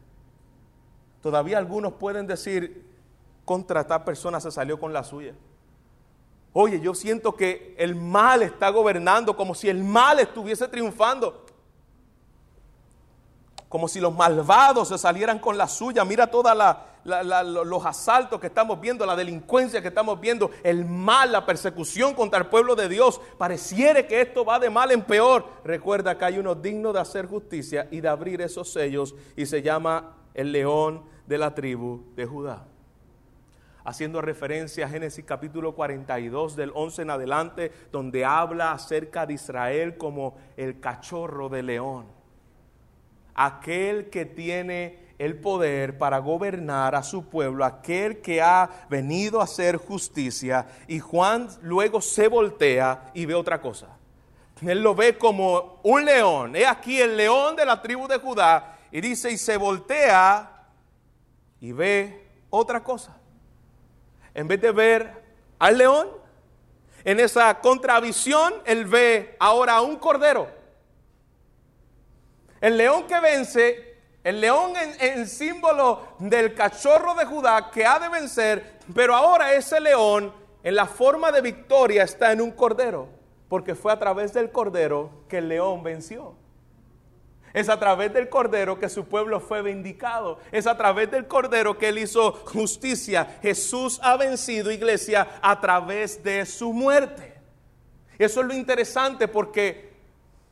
[1.23, 2.87] Todavía algunos pueden decir,
[3.45, 5.35] contra esta persona se salió con la suya.
[6.53, 11.47] Oye, yo siento que el mal está gobernando, como si el mal estuviese triunfando.
[13.69, 16.05] Como si los malvados se salieran con la suya.
[16.05, 16.53] Mira todos
[17.05, 22.41] los asaltos que estamos viendo, la delincuencia que estamos viendo, el mal, la persecución contra
[22.41, 23.21] el pueblo de Dios.
[23.39, 25.47] Pareciere que esto va de mal en peor.
[25.63, 29.63] Recuerda que hay uno digno de hacer justicia y de abrir esos sellos y se
[29.63, 32.67] llama el león de la tribu de Judá
[33.85, 39.97] haciendo referencia a Génesis capítulo 42 del 11 en adelante, donde habla acerca de Israel
[39.97, 42.07] como el cachorro de león.
[43.35, 49.45] Aquel que tiene el poder para gobernar a su pueblo, aquel que ha venido a
[49.45, 50.67] hacer justicia.
[50.89, 53.89] Y Juan luego se voltea y ve otra cosa.
[54.63, 56.55] Él lo ve como un león.
[56.55, 58.77] He aquí el león de la tribu de Judá.
[58.93, 60.69] Y dice, y se voltea
[61.61, 63.21] y ve otra cosa
[64.35, 65.13] en vez de ver
[65.59, 66.09] al león,
[67.05, 70.49] en esa contravisión, él ve ahora a un cordero.
[72.61, 78.09] El león que vence, el león en, símbolo del cachorro de Judá que ha de
[78.09, 83.09] vencer, pero ahora ese león en la forma de victoria está en un cordero,
[83.49, 86.35] porque fue a través del cordero que el león venció.
[87.53, 90.39] Es a través del Cordero que su pueblo fue vindicado.
[90.53, 93.39] Es a través del Cordero que él hizo justicia.
[93.43, 97.41] Jesús ha vencido, iglesia, a través de su muerte.
[98.19, 99.91] Eso es lo interesante porque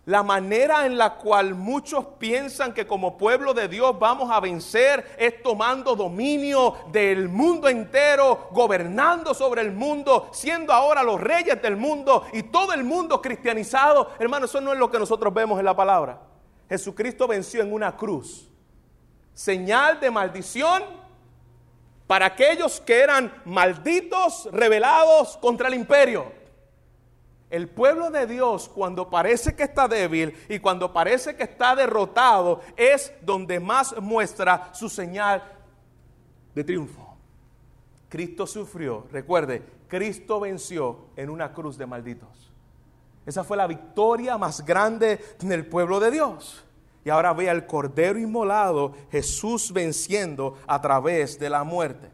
[0.08, 5.04] la manera en la cual muchos piensan que como pueblo de Dios vamos a vencer
[5.18, 11.76] es tomando dominio del mundo entero, gobernando sobre el mundo, siendo ahora los reyes del
[11.76, 14.12] mundo y todo el mundo cristianizado.
[14.18, 16.27] Hermano, eso no es lo que nosotros vemos en la palabra.
[16.68, 18.48] Jesucristo venció en una cruz.
[19.34, 20.82] Señal de maldición
[22.06, 26.32] para aquellos que eran malditos, rebelados contra el imperio.
[27.50, 32.60] El pueblo de Dios cuando parece que está débil y cuando parece que está derrotado
[32.76, 35.42] es donde más muestra su señal
[36.54, 37.16] de triunfo.
[38.08, 42.50] Cristo sufrió, recuerde, Cristo venció en una cruz de malditos.
[43.24, 46.64] Esa fue la victoria más grande del pueblo de Dios.
[47.08, 52.10] Y ahora ve al Cordero inmolado, Jesús venciendo a través de la muerte.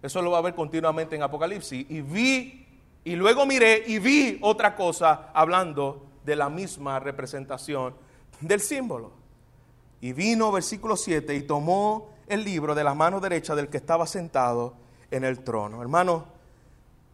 [0.00, 1.84] Eso lo va a ver continuamente en Apocalipsis.
[1.90, 2.64] Y vi,
[3.02, 7.96] y luego miré y vi otra cosa hablando de la misma representación
[8.40, 9.10] del símbolo.
[10.00, 14.06] Y vino, versículo 7, y tomó el libro de la mano derecha del que estaba
[14.06, 14.74] sentado
[15.10, 15.82] en el trono.
[15.82, 16.26] Hermano,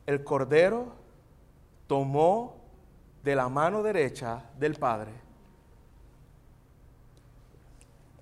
[0.05, 0.93] el Cordero
[1.87, 2.57] tomó
[3.25, 5.30] de la mano derecha del Padre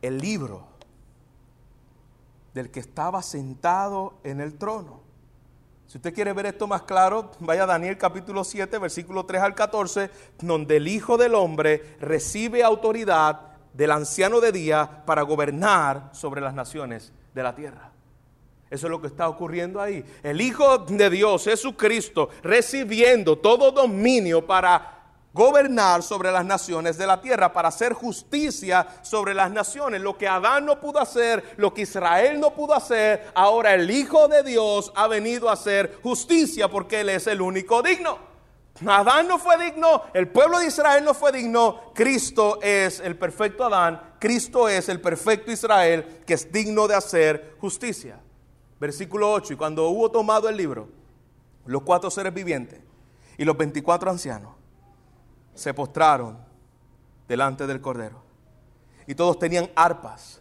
[0.02, 0.66] el libro
[2.54, 5.00] del que estaba sentado en el trono.
[5.86, 9.54] Si usted quiere ver esto más claro, vaya a Daniel capítulo 7, versículo 3 al
[9.54, 13.40] 14, donde el Hijo del Hombre recibe autoridad
[13.72, 17.92] del anciano de día para gobernar sobre las naciones de la tierra.
[18.70, 20.04] Eso es lo que está ocurriendo ahí.
[20.22, 24.97] El Hijo de Dios, Jesucristo, recibiendo todo dominio para
[25.38, 30.00] gobernar sobre las naciones de la tierra, para hacer justicia sobre las naciones.
[30.00, 34.26] Lo que Adán no pudo hacer, lo que Israel no pudo hacer, ahora el Hijo
[34.26, 38.18] de Dios ha venido a hacer justicia porque Él es el único digno.
[38.84, 43.64] Adán no fue digno, el pueblo de Israel no fue digno, Cristo es el perfecto
[43.64, 48.18] Adán, Cristo es el perfecto Israel que es digno de hacer justicia.
[48.80, 50.88] Versículo 8, y cuando hubo tomado el libro,
[51.66, 52.80] los cuatro seres vivientes
[53.36, 54.57] y los 24 ancianos,
[55.58, 56.38] se postraron
[57.26, 58.22] delante del Cordero.
[59.08, 60.40] Y todos tenían arpas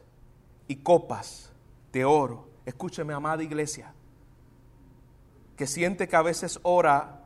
[0.68, 1.52] y copas
[1.92, 2.48] de oro.
[2.66, 3.94] Escúcheme, amada iglesia,
[5.56, 7.24] que siente que a veces ora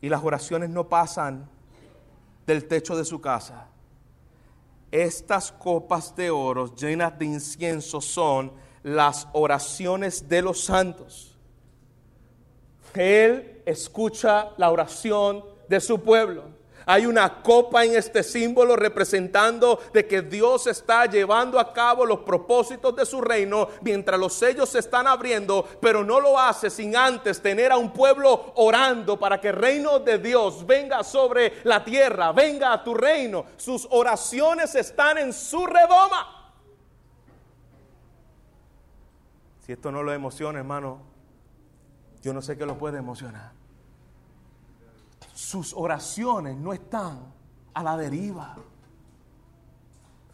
[0.00, 1.50] y las oraciones no pasan
[2.46, 3.68] del techo de su casa.
[4.90, 8.52] Estas copas de oro llenas de incienso son
[8.82, 11.36] las oraciones de los santos.
[12.94, 16.61] Él escucha la oración de su pueblo.
[16.86, 22.20] Hay una copa en este símbolo representando de que Dios está llevando a cabo los
[22.20, 26.96] propósitos de su reino mientras los sellos se están abriendo, pero no lo hace sin
[26.96, 31.84] antes tener a un pueblo orando para que el reino de Dios venga sobre la
[31.84, 33.44] tierra, venga a tu reino.
[33.56, 36.54] Sus oraciones están en su redoma.
[39.64, 41.00] Si esto no lo emociona, hermano,
[42.20, 43.61] yo no sé qué lo puede emocionar
[45.34, 47.32] sus oraciones no están
[47.74, 48.56] a la deriva.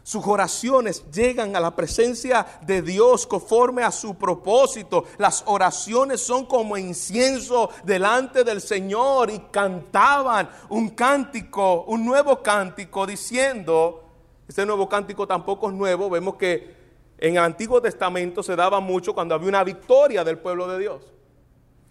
[0.09, 5.03] Sus oraciones llegan a la presencia de Dios conforme a su propósito.
[5.19, 13.05] Las oraciones son como incienso delante del Señor y cantaban un cántico, un nuevo cántico
[13.05, 14.03] diciendo,
[14.47, 16.75] este nuevo cántico tampoco es nuevo, vemos que
[17.19, 21.03] en el Antiguo Testamento se daba mucho cuando había una victoria del pueblo de Dios.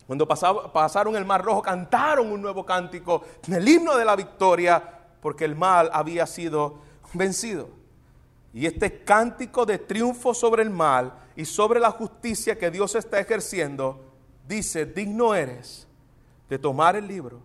[0.08, 4.82] Cuando pasaron el Mar Rojo, cantaron un nuevo cántico, el himno de la victoria,
[5.20, 6.78] porque el mal había sido
[7.12, 7.68] vencido.
[8.54, 13.20] Y este cántico de triunfo sobre el mal y sobre la justicia que Dios está
[13.20, 14.00] ejerciendo,
[14.48, 15.86] dice, digno eres
[16.48, 17.42] de tomar el libro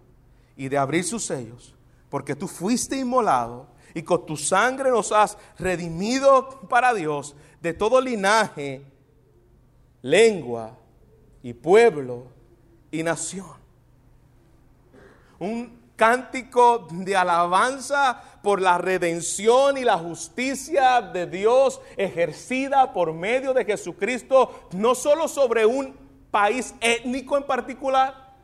[0.56, 1.76] y de abrir sus sellos,
[2.10, 8.00] porque tú fuiste inmolado y con tu sangre nos has redimido para Dios de todo
[8.00, 8.86] linaje,
[10.02, 10.78] lengua
[11.42, 12.32] y pueblo
[12.94, 13.52] y nación.
[15.40, 23.54] Un cántico de alabanza por la redención y la justicia de Dios ejercida por medio
[23.54, 25.96] de Jesucristo, no solo sobre un
[26.30, 28.36] país étnico en particular,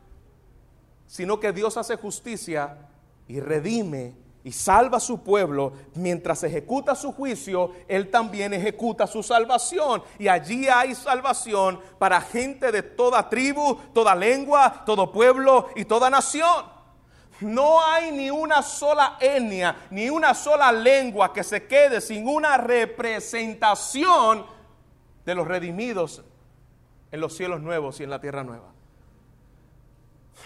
[1.06, 2.76] sino que Dios hace justicia
[3.28, 9.22] y redime y salva a su pueblo, mientras ejecuta su juicio, Él también ejecuta su
[9.22, 10.02] salvación.
[10.18, 16.08] Y allí hay salvación para gente de toda tribu, toda lengua, todo pueblo y toda
[16.08, 16.64] nación.
[17.40, 22.56] No hay ni una sola etnia, ni una sola lengua que se quede sin una
[22.56, 24.46] representación
[25.24, 26.22] de los redimidos
[27.12, 28.79] en los cielos nuevos y en la tierra nueva.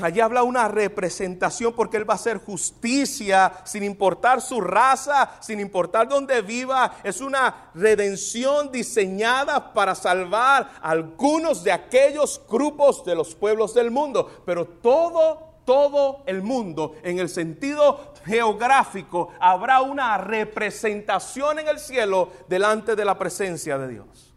[0.00, 5.60] Allí habla una representación porque Él va a hacer justicia sin importar su raza, sin
[5.60, 6.96] importar dónde viva.
[7.04, 13.92] Es una redención diseñada para salvar a algunos de aquellos grupos de los pueblos del
[13.92, 14.42] mundo.
[14.44, 22.32] Pero todo, todo el mundo, en el sentido geográfico, habrá una representación en el cielo
[22.48, 24.34] delante de la presencia de Dios.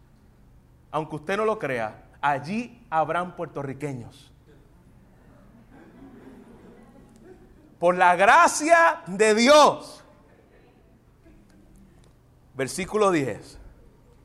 [0.92, 4.27] Aunque usted no lo crea, allí habrán puertorriqueños
[7.80, 10.04] por la gracia de Dios.
[12.56, 13.58] Versículo 10.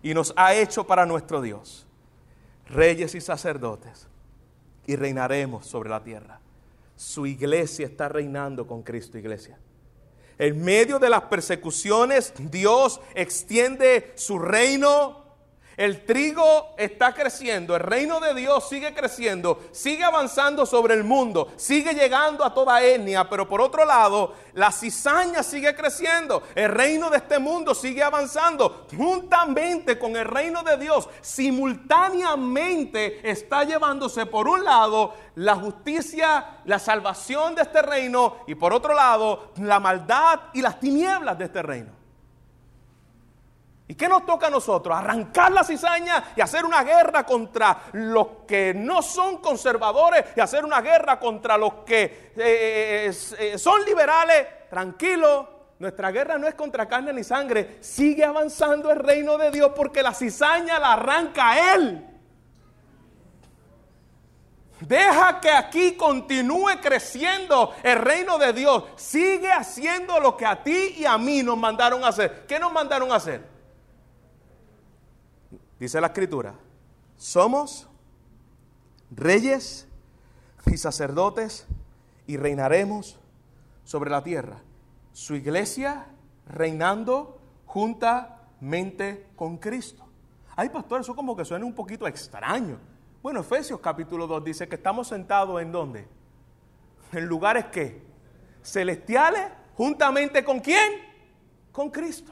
[0.03, 1.87] Y nos ha hecho para nuestro Dios
[2.69, 4.09] reyes y sacerdotes
[4.87, 6.41] y reinaremos sobre la tierra.
[6.97, 9.59] Su iglesia está reinando con Cristo, iglesia.
[10.39, 15.22] En medio de las persecuciones, Dios extiende su reino
[15.77, 21.53] el trigo está creciendo, el reino de Dios sigue creciendo, sigue avanzando sobre el mundo,
[21.57, 27.11] sigue llegando a toda etnia, pero por otro lado, la cizaña sigue creciendo, el reino
[27.11, 34.49] de este mundo sigue avanzando, juntamente con el reino de Dios, simultáneamente está llevándose por
[34.49, 40.41] un lado la justicia, la salvación de este reino y por otro lado la maldad
[40.53, 42.02] y las tinieblas de este reino.
[43.89, 44.97] ¿Y qué nos toca a nosotros?
[44.97, 50.65] Arrancar la cizaña y hacer una guerra contra los que no son conservadores y hacer
[50.65, 54.47] una guerra contra los que eh, eh, son liberales.
[54.71, 57.79] Tranquilo, nuestra guerra no es contra carne ni sangre.
[57.81, 62.07] Sigue avanzando el reino de Dios porque la cizaña la arranca Él.
[64.81, 68.85] Deja que aquí continúe creciendo el reino de Dios.
[68.97, 72.47] Sigue haciendo lo que a ti y a mí nos mandaron a hacer.
[72.47, 73.52] ¿Qué nos mandaron a hacer?
[75.83, 76.55] Dice la escritura,
[77.17, 77.89] somos
[79.11, 79.89] reyes
[80.65, 81.67] y sacerdotes
[82.25, 83.19] y reinaremos
[83.83, 84.59] sobre la tierra.
[85.13, 86.07] Su iglesia
[86.47, 90.07] reinando juntamente con Cristo.
[90.55, 92.79] Ay, pastor, eso como que suena un poquito extraño.
[93.21, 96.07] Bueno, Efesios capítulo 2 dice que estamos sentados en dónde?
[97.11, 98.01] En lugares que
[98.63, 100.93] celestiales, juntamente con quién?
[101.73, 102.32] Con Cristo.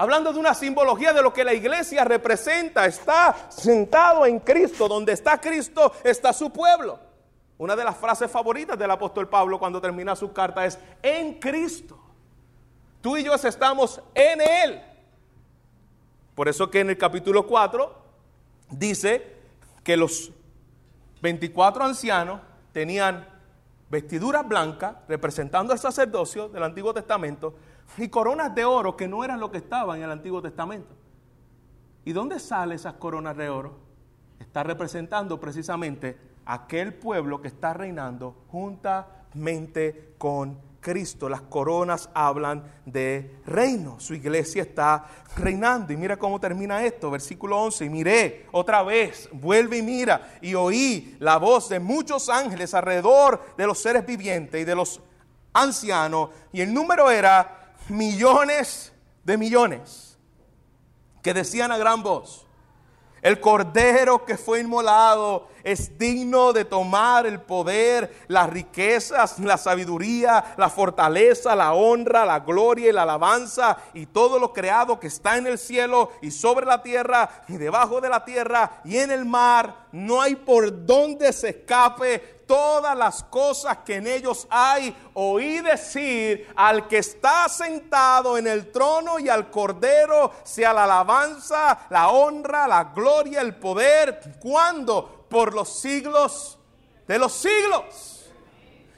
[0.00, 5.12] Hablando de una simbología de lo que la iglesia representa, está sentado en Cristo, donde
[5.12, 7.00] está Cristo está su pueblo.
[7.58, 11.98] Una de las frases favoritas del apóstol Pablo cuando termina su carta es, en Cristo.
[13.00, 14.80] Tú y yo estamos en Él.
[16.36, 17.92] Por eso que en el capítulo 4
[18.70, 19.34] dice
[19.82, 20.30] que los
[21.22, 22.40] 24 ancianos
[22.70, 23.26] tenían
[23.90, 27.56] vestiduras blancas representando el sacerdocio del Antiguo Testamento
[27.96, 30.94] y coronas de oro que no eran lo que estaba en el Antiguo Testamento.
[32.04, 33.78] ¿Y dónde salen esas coronas de oro?
[34.40, 41.28] Está representando precisamente aquel pueblo que está reinando juntamente con Cristo.
[41.28, 44.00] Las coronas hablan de reino.
[44.00, 45.04] Su iglesia está
[45.36, 45.92] reinando.
[45.92, 47.84] Y mira cómo termina esto, versículo 11.
[47.84, 53.54] Y miré otra vez, vuelve y mira, y oí la voz de muchos ángeles alrededor
[53.56, 55.00] de los seres vivientes y de los
[55.52, 56.30] ancianos.
[56.52, 57.57] Y el número era
[57.90, 58.92] millones
[59.24, 60.18] de millones,
[61.22, 62.46] que decían a gran voz,
[63.22, 70.54] el cordero que fue inmolado es digno de tomar el poder, las riquezas, la sabiduría,
[70.56, 75.36] la fortaleza, la honra, la gloria y la alabanza y todo lo creado que está
[75.36, 79.24] en el cielo y sobre la tierra y debajo de la tierra y en el
[79.24, 79.86] mar.
[79.92, 84.96] No hay por donde se escape todas las cosas que en ellos hay.
[85.14, 91.86] Oí decir al que está sentado en el trono y al cordero sea la alabanza,
[91.90, 94.20] la honra, la gloria, el poder.
[94.40, 95.17] ¿Cuándo?
[95.28, 96.58] Por los siglos
[97.08, 98.30] de los siglos.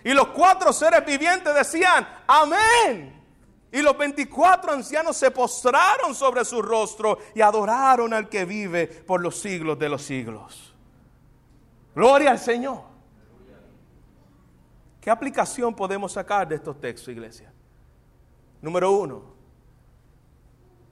[0.04, 3.18] Y los cuatro seres vivientes decían, amén.
[3.72, 9.20] Y los 24 ancianos se postraron sobre su rostro y adoraron al que vive por
[9.20, 10.74] los siglos de los siglos.
[11.94, 12.82] Gloria al Señor.
[15.00, 17.52] ¿Qué aplicación podemos sacar de estos textos, iglesia?
[18.60, 19.22] Número uno,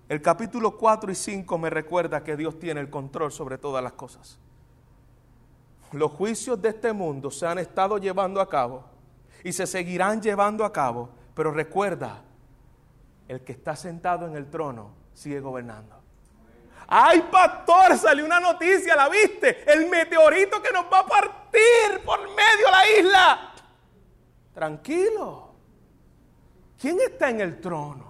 [0.09, 3.93] el capítulo 4 y 5 me recuerda que Dios tiene el control sobre todas las
[3.93, 4.39] cosas.
[5.93, 8.84] Los juicios de este mundo se han estado llevando a cabo
[9.43, 12.22] y se seguirán llevando a cabo, pero recuerda,
[13.26, 15.97] el que está sentado en el trono sigue gobernando.
[16.86, 19.70] Ay, pastor, salió una noticia, ¿la viste?
[19.70, 23.53] El meteorito que nos va a partir por medio de la isla.
[24.55, 25.55] Tranquilo.
[26.78, 28.09] ¿Quién está en el trono?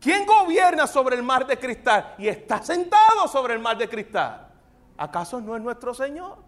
[0.00, 4.53] ¿Quién gobierna sobre el mar de cristal y está sentado sobre el mar de cristal?
[4.96, 6.38] ¿Acaso no es nuestro Señor?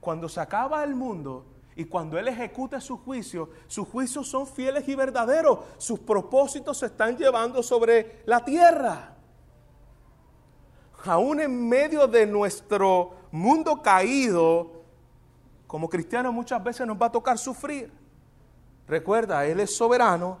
[0.00, 1.44] Cuando se acaba el mundo
[1.76, 5.60] y cuando Él ejecuta su juicio, sus juicios son fieles y verdaderos.
[5.78, 9.14] Sus propósitos se están llevando sobre la tierra.
[11.04, 14.70] Aún en medio de nuestro mundo caído,
[15.66, 17.92] como cristianos muchas veces nos va a tocar sufrir.
[18.86, 20.38] Recuerda, Él es soberano,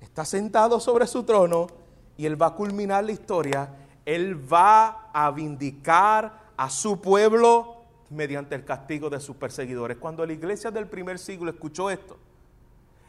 [0.00, 1.68] está sentado sobre su trono
[2.16, 3.81] y Él va a culminar la historia.
[4.04, 9.96] Él va a vindicar a su pueblo mediante el castigo de sus perseguidores.
[9.96, 12.18] Cuando la iglesia del primer siglo escuchó esto,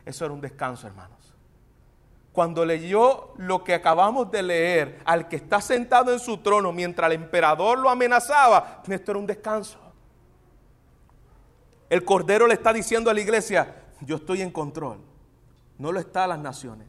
[0.06, 1.18] eso era un descanso, hermanos.
[2.32, 7.12] Cuando leyó lo que acabamos de leer, al que está sentado en su trono mientras
[7.12, 9.78] el emperador lo amenazaba, esto era un descanso.
[11.90, 14.98] El Cordero le está diciendo a la iglesia, yo estoy en control.
[15.78, 16.88] No lo están las naciones,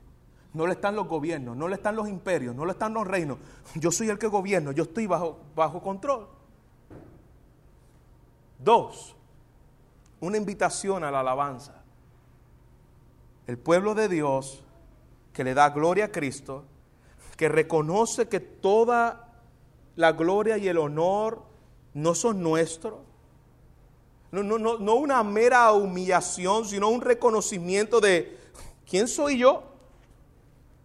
[0.55, 3.39] no lo están los gobiernos, no lo están los imperios, no lo están los reinos.
[3.75, 6.29] Yo soy el que gobierno, yo estoy bajo, bajo control.
[8.59, 9.15] Dos,
[10.21, 11.83] una invitación a la alabanza.
[13.47, 14.65] El pueblo de Dios
[15.33, 16.65] que le da gloria a Cristo,
[17.37, 19.33] que reconoce que toda
[19.97, 21.43] la gloria y el honor
[21.93, 23.01] no son nuestros,
[24.31, 28.37] no, no, no, una mera humillación, sino un reconocimiento de
[28.89, 29.74] quién soy yo.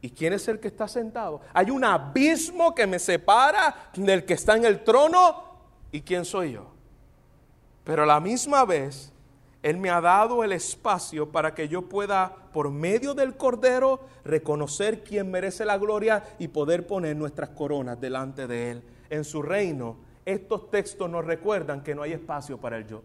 [0.01, 1.41] ¿Y quién es el que está sentado?
[1.53, 5.43] Hay un abismo que me separa del que está en el trono
[5.91, 6.67] y quién soy yo.
[7.83, 9.11] Pero a la misma vez,
[9.61, 15.03] Él me ha dado el espacio para que yo pueda, por medio del Cordero, reconocer
[15.03, 18.83] quién merece la gloria y poder poner nuestras coronas delante de Él.
[19.09, 23.01] En su reino, estos textos nos recuerdan que no hay espacio para el yo.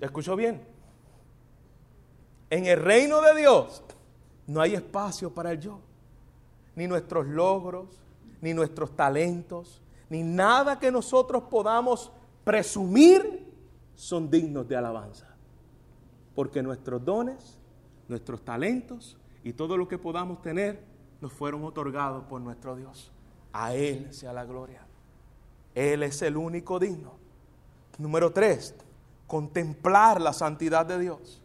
[0.00, 0.62] ¿Escuchó bien?
[2.48, 3.82] En el reino de Dios,
[4.46, 5.80] no hay espacio para el yo.
[6.74, 7.88] Ni nuestros logros,
[8.40, 12.12] ni nuestros talentos, ni nada que nosotros podamos
[12.44, 13.44] presumir
[13.94, 15.26] son dignos de alabanza.
[16.34, 17.58] Porque nuestros dones,
[18.08, 20.84] nuestros talentos y todo lo que podamos tener
[21.20, 23.10] nos fueron otorgados por nuestro Dios.
[23.52, 24.86] A Él sea la gloria.
[25.74, 27.14] Él es el único digno.
[27.98, 28.74] Número tres,
[29.26, 31.42] contemplar la santidad de Dios.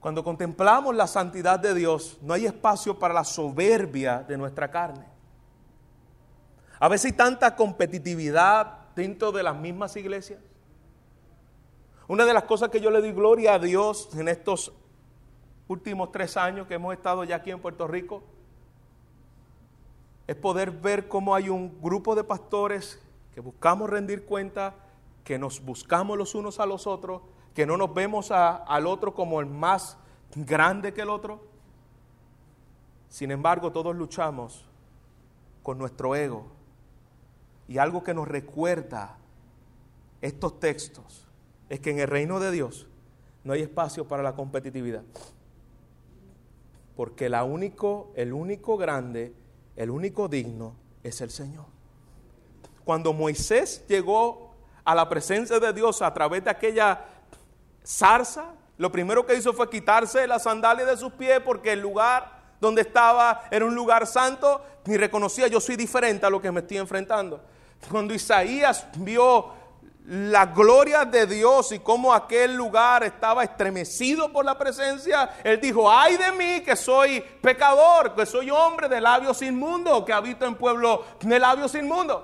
[0.00, 5.04] Cuando contemplamos la santidad de Dios, no hay espacio para la soberbia de nuestra carne.
[6.78, 10.40] A veces hay tanta competitividad dentro de las mismas iglesias.
[12.08, 14.72] Una de las cosas que yo le doy gloria a Dios en estos
[15.68, 18.22] últimos tres años que hemos estado ya aquí en Puerto Rico
[20.26, 23.00] es poder ver cómo hay un grupo de pastores
[23.34, 24.74] que buscamos rendir cuenta,
[25.24, 27.22] que nos buscamos los unos a los otros
[27.54, 29.96] que no nos vemos al otro como el más
[30.34, 31.44] grande que el otro.
[33.08, 34.64] Sin embargo, todos luchamos
[35.62, 36.46] con nuestro ego.
[37.68, 39.16] Y algo que nos recuerda
[40.20, 41.26] estos textos
[41.68, 42.86] es que en el reino de Dios
[43.44, 45.02] no hay espacio para la competitividad.
[46.96, 49.32] Porque la único, el único grande,
[49.76, 51.66] el único digno es el Señor.
[52.84, 54.50] Cuando Moisés llegó
[54.84, 57.06] a la presencia de Dios a través de aquella
[57.90, 58.44] zarza,
[58.78, 62.82] lo primero que hizo fue quitarse las sandalias de sus pies porque el lugar donde
[62.82, 66.78] estaba era un lugar santo, ni reconocía yo soy diferente a lo que me estoy
[66.78, 67.42] enfrentando.
[67.90, 69.58] Cuando Isaías vio
[70.06, 75.90] la gloria de Dios y cómo aquel lugar estaba estremecido por la presencia, él dijo,
[75.90, 80.54] ay de mí que soy pecador, que soy hombre de labios inmundos, que habito en
[80.54, 82.22] pueblo de labios inmundos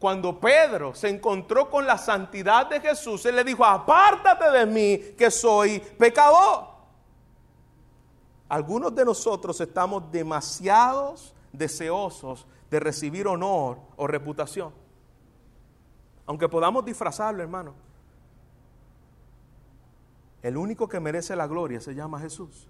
[0.00, 4.98] cuando Pedro se encontró con la santidad de Jesús, él le dijo, apártate de mí
[5.16, 6.68] que soy pecador.
[8.48, 14.72] Algunos de nosotros estamos demasiados deseosos de recibir honor o reputación.
[16.24, 17.74] Aunque podamos disfrazarlo, hermano.
[20.42, 22.66] El único que merece la gloria se llama Jesús.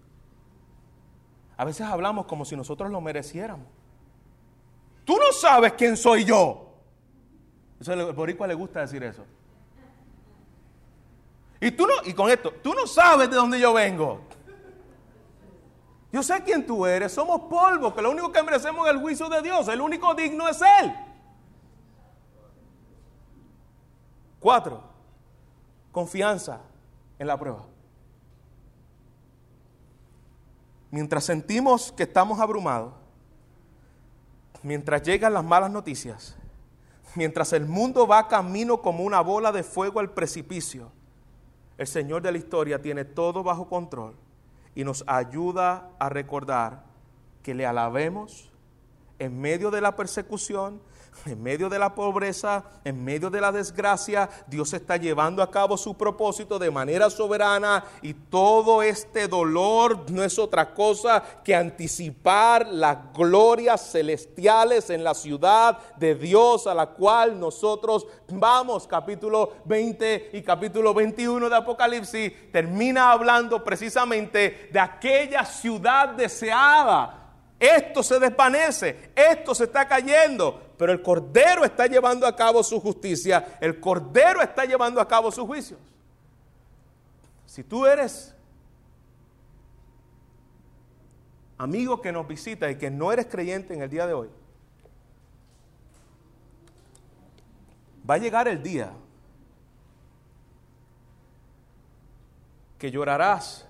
[1.56, 3.68] A veces hablamos como si nosotros lo mereciéramos.
[5.04, 6.69] Tú no sabes quién soy yo.
[7.80, 9.24] Eso el boricua le gusta decir eso.
[11.60, 14.20] Y tú no, y con esto, tú no sabes de dónde yo vengo.
[16.12, 19.28] Yo sé quién tú eres, somos polvo, que lo único que merecemos es el juicio
[19.28, 20.92] de Dios, el único digno es Él.
[24.40, 24.82] Cuatro,
[25.92, 26.60] confianza
[27.18, 27.64] en la prueba.
[30.90, 32.92] Mientras sentimos que estamos abrumados,
[34.62, 36.36] mientras llegan las malas noticias,
[37.14, 40.90] mientras el mundo va camino como una bola de fuego al precipicio,
[41.78, 44.14] el Señor de la historia tiene todo bajo control
[44.74, 46.84] y nos ayuda a recordar
[47.42, 48.49] que le alabemos
[49.20, 50.80] en medio de la persecución,
[51.26, 55.76] en medio de la pobreza, en medio de la desgracia, Dios está llevando a cabo
[55.76, 62.66] su propósito de manera soberana y todo este dolor no es otra cosa que anticipar
[62.68, 68.86] las glorias celestiales en la ciudad de Dios a la cual nosotros vamos.
[68.86, 77.19] Capítulo 20 y capítulo 21 de Apocalipsis termina hablando precisamente de aquella ciudad deseada
[77.60, 82.80] esto se desvanece, esto se está cayendo, pero el Cordero está llevando a cabo su
[82.80, 85.78] justicia, el Cordero está llevando a cabo sus juicios.
[87.44, 88.34] Si tú eres
[91.58, 94.30] amigo que nos visita y que no eres creyente en el día de hoy,
[98.08, 98.90] va a llegar el día
[102.78, 103.66] que llorarás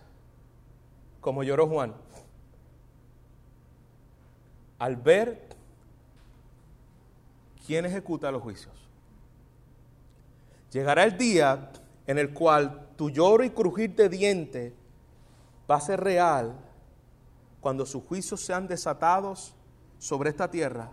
[1.20, 1.92] como lloró Juan
[4.80, 5.46] al ver
[7.66, 8.74] quién ejecuta los juicios.
[10.72, 11.70] Llegará el día
[12.06, 14.74] en el cual tu lloro y crujir de diente
[15.70, 16.54] va a ser real
[17.60, 19.54] cuando sus juicios sean desatados
[19.98, 20.90] sobre esta tierra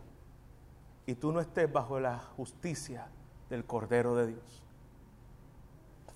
[1.06, 3.08] y tú no estés bajo la justicia
[3.50, 4.64] del Cordero de Dios.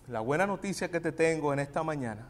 [0.09, 2.27] La buena noticia que te tengo en esta mañana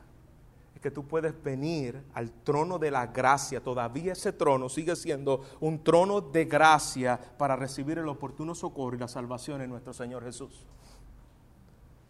[0.81, 3.61] que tú puedes venir al trono de la gracia.
[3.61, 8.99] Todavía ese trono sigue siendo un trono de gracia para recibir el oportuno socorro y
[8.99, 10.65] la salvación en nuestro Señor Jesús.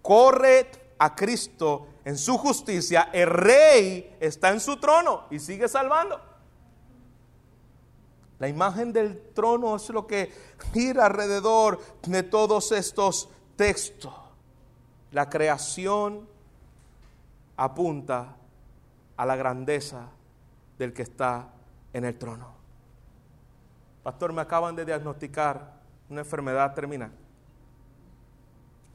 [0.02, 0.68] Corre
[0.98, 3.10] a Cristo en su justicia.
[3.12, 6.22] El rey está en su trono y sigue salvando.
[8.40, 10.32] La imagen del trono es lo que
[10.74, 14.14] gira alrededor de todos estos textos.
[15.12, 16.28] La creación
[17.58, 18.38] apunta
[19.22, 20.10] a la grandeza
[20.80, 21.54] del que está
[21.94, 22.56] en el trono.
[24.02, 27.12] Pastor, me acaban de diagnosticar una enfermedad terminal.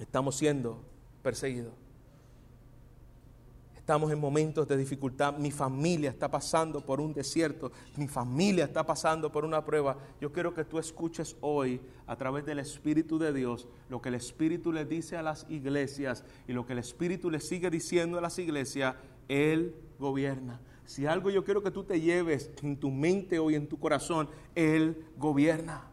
[0.01, 0.83] Estamos siendo
[1.23, 1.75] perseguidos.
[3.77, 5.37] Estamos en momentos de dificultad.
[5.39, 7.71] Mi familia está pasando por un desierto.
[7.97, 9.97] Mi familia está pasando por una prueba.
[10.21, 14.17] Yo quiero que tú escuches hoy a través del Espíritu de Dios lo que el
[14.17, 18.21] Espíritu le dice a las iglesias y lo que el Espíritu le sigue diciendo a
[18.21, 18.97] las iglesias.
[19.29, 20.61] Él gobierna.
[20.85, 24.29] Si algo yo quiero que tú te lleves en tu mente hoy, en tu corazón,
[24.55, 25.85] Él gobierna.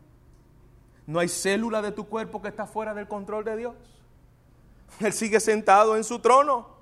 [1.07, 3.75] No hay célula de tu cuerpo que está fuera del control de Dios.
[4.99, 6.73] Él sigue sentado en su trono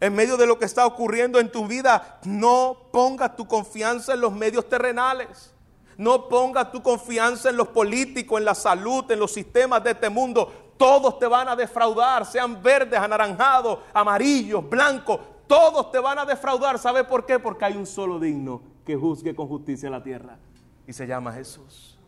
[0.00, 4.20] en medio de lo que está ocurriendo en tu vida, no pongas tu confianza en
[4.20, 5.52] los medios terrenales.
[5.96, 10.08] No pongas tu confianza en los políticos, en la salud, en los sistemas de este
[10.08, 10.72] mundo.
[10.76, 15.18] Todos te van a defraudar, sean verdes, anaranjados, amarillos, blancos.
[15.48, 16.78] Todos te van a defraudar.
[16.78, 17.38] ¿Sabe por qué?
[17.40, 20.38] Porque hay un solo digno que juzgue con justicia la tierra.
[20.86, 21.98] Y se llama Jesús.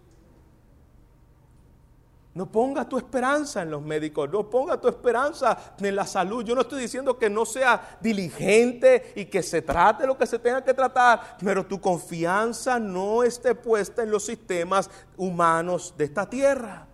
[2.32, 6.44] No ponga tu esperanza en los médicos, no ponga tu esperanza en la salud.
[6.44, 10.38] Yo no estoy diciendo que no sea diligente y que se trate lo que se
[10.38, 16.30] tenga que tratar, pero tu confianza no esté puesta en los sistemas humanos de esta
[16.30, 16.86] tierra.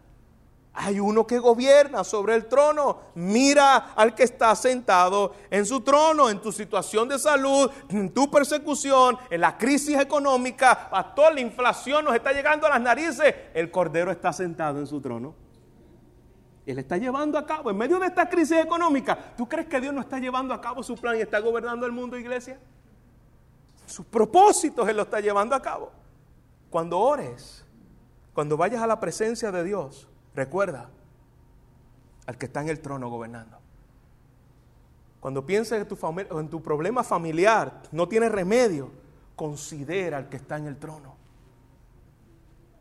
[0.79, 2.99] Hay uno que gobierna sobre el trono.
[3.15, 8.31] Mira al que está sentado en su trono, en tu situación de salud, en tu
[8.31, 10.91] persecución, en la crisis económica.
[10.91, 13.35] Pastor, la inflación nos está llegando a las narices.
[13.55, 15.35] El Cordero está sentado en su trono.
[16.67, 19.95] Él está llevando a cabo, en medio de esta crisis económica, ¿tú crees que Dios
[19.95, 22.59] no está llevando a cabo su plan y está gobernando el mundo, iglesia?
[23.87, 25.93] Sus propósitos Él lo está llevando a cabo.
[26.69, 27.65] Cuando ores,
[28.35, 30.91] cuando vayas a la presencia de Dios, Recuerda
[32.27, 33.57] al que está en el trono gobernando.
[35.19, 35.99] Cuando pienses en tu,
[36.39, 38.91] en tu problema familiar, no tiene remedio,
[39.35, 41.17] considera al que está en el trono.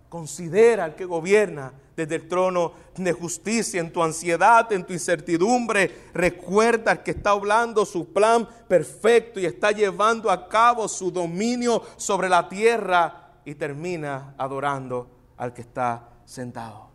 [0.10, 6.10] Considera al que gobierna desde el trono de justicia, en tu ansiedad, en tu incertidumbre.
[6.14, 11.82] Recuerda al que está hablando su plan perfecto y está llevando a cabo su dominio
[11.96, 16.95] sobre la tierra y termina adorando al que está sentado.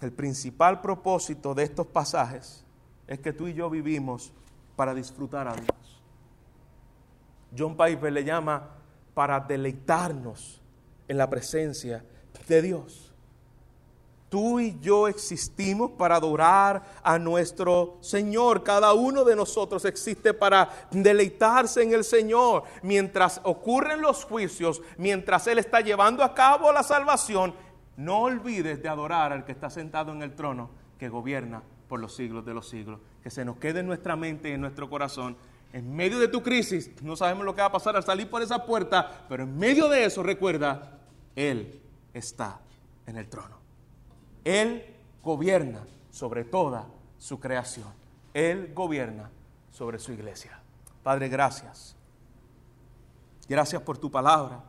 [0.00, 2.64] El principal propósito de estos pasajes
[3.06, 4.32] es que tú y yo vivimos
[4.76, 6.02] para disfrutar a Dios.
[7.56, 8.68] John Piper le llama
[9.14, 10.60] para deleitarnos
[11.08, 12.04] en la presencia
[12.46, 13.12] de Dios.
[14.28, 18.62] Tú y yo existimos para adorar a nuestro Señor.
[18.62, 22.64] Cada uno de nosotros existe para deleitarse en el Señor.
[22.82, 27.54] Mientras ocurren los juicios, mientras Él está llevando a cabo la salvación,
[27.98, 30.70] no olvides de adorar al que está sentado en el trono
[31.00, 33.00] que gobierna por los siglos de los siglos.
[33.24, 35.36] Que se nos quede en nuestra mente y en nuestro corazón.
[35.72, 38.40] En medio de tu crisis, no sabemos lo que va a pasar al salir por
[38.40, 41.00] esa puerta, pero en medio de eso recuerda,
[41.34, 41.80] Él
[42.14, 42.60] está
[43.04, 43.58] en el trono.
[44.44, 46.86] Él gobierna sobre toda
[47.18, 47.88] su creación.
[48.32, 49.28] Él gobierna
[49.72, 50.60] sobre su iglesia.
[51.02, 51.96] Padre, gracias.
[53.48, 54.62] Gracias por tu palabra.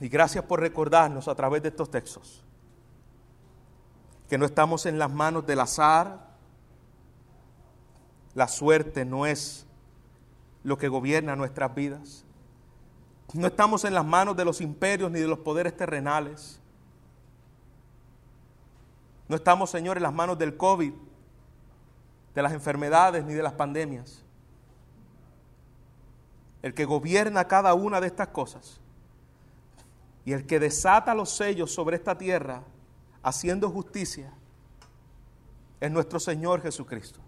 [0.00, 2.44] Y gracias por recordarnos a través de estos textos
[4.28, 6.26] que no estamos en las manos del azar.
[8.34, 9.66] La suerte no es
[10.62, 12.24] lo que gobierna nuestras vidas.
[13.32, 16.60] No estamos en las manos de los imperios ni de los poderes terrenales.
[19.28, 20.92] No estamos, Señor, en las manos del COVID,
[22.34, 24.22] de las enfermedades ni de las pandemias.
[26.62, 28.80] El que gobierna cada una de estas cosas
[30.24, 32.62] y el que desata los sellos sobre esta tierra,
[33.22, 34.32] haciendo justicia,
[35.80, 37.20] es nuestro Señor Jesucristo.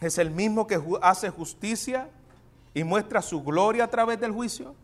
[0.00, 2.10] Es el mismo que hace justicia
[2.74, 4.74] y muestra su gloria a través del juicio,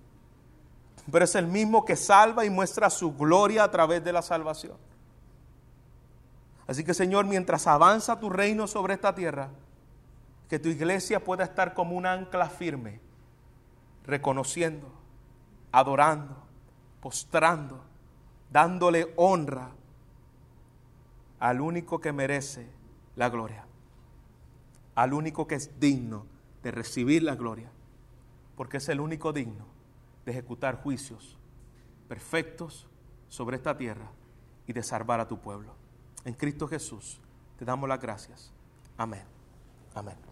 [1.11, 4.77] pero es el mismo que salva y muestra su gloria a través de la salvación.
[6.66, 9.51] Así que Señor, mientras avanza tu reino sobre esta tierra,
[10.49, 13.01] que tu iglesia pueda estar como un ancla firme,
[14.07, 14.91] reconociendo,
[15.70, 16.37] adorando,
[17.03, 17.82] postrando,
[18.50, 19.72] dándole honra
[21.40, 22.70] al único que merece
[23.16, 23.66] la gloria,
[24.94, 26.24] al único que es digno
[26.62, 27.70] de recibir la gloria,
[28.57, 29.66] porque es el único digno
[30.24, 31.36] de ejecutar juicios
[32.09, 32.86] perfectos
[33.28, 34.09] sobre esta tierra
[34.68, 35.74] y de salvar a tu pueblo.
[36.24, 37.20] En Cristo Jesús
[37.59, 38.53] te damos las gracias.
[38.96, 39.24] Amén.
[39.94, 40.32] Amén.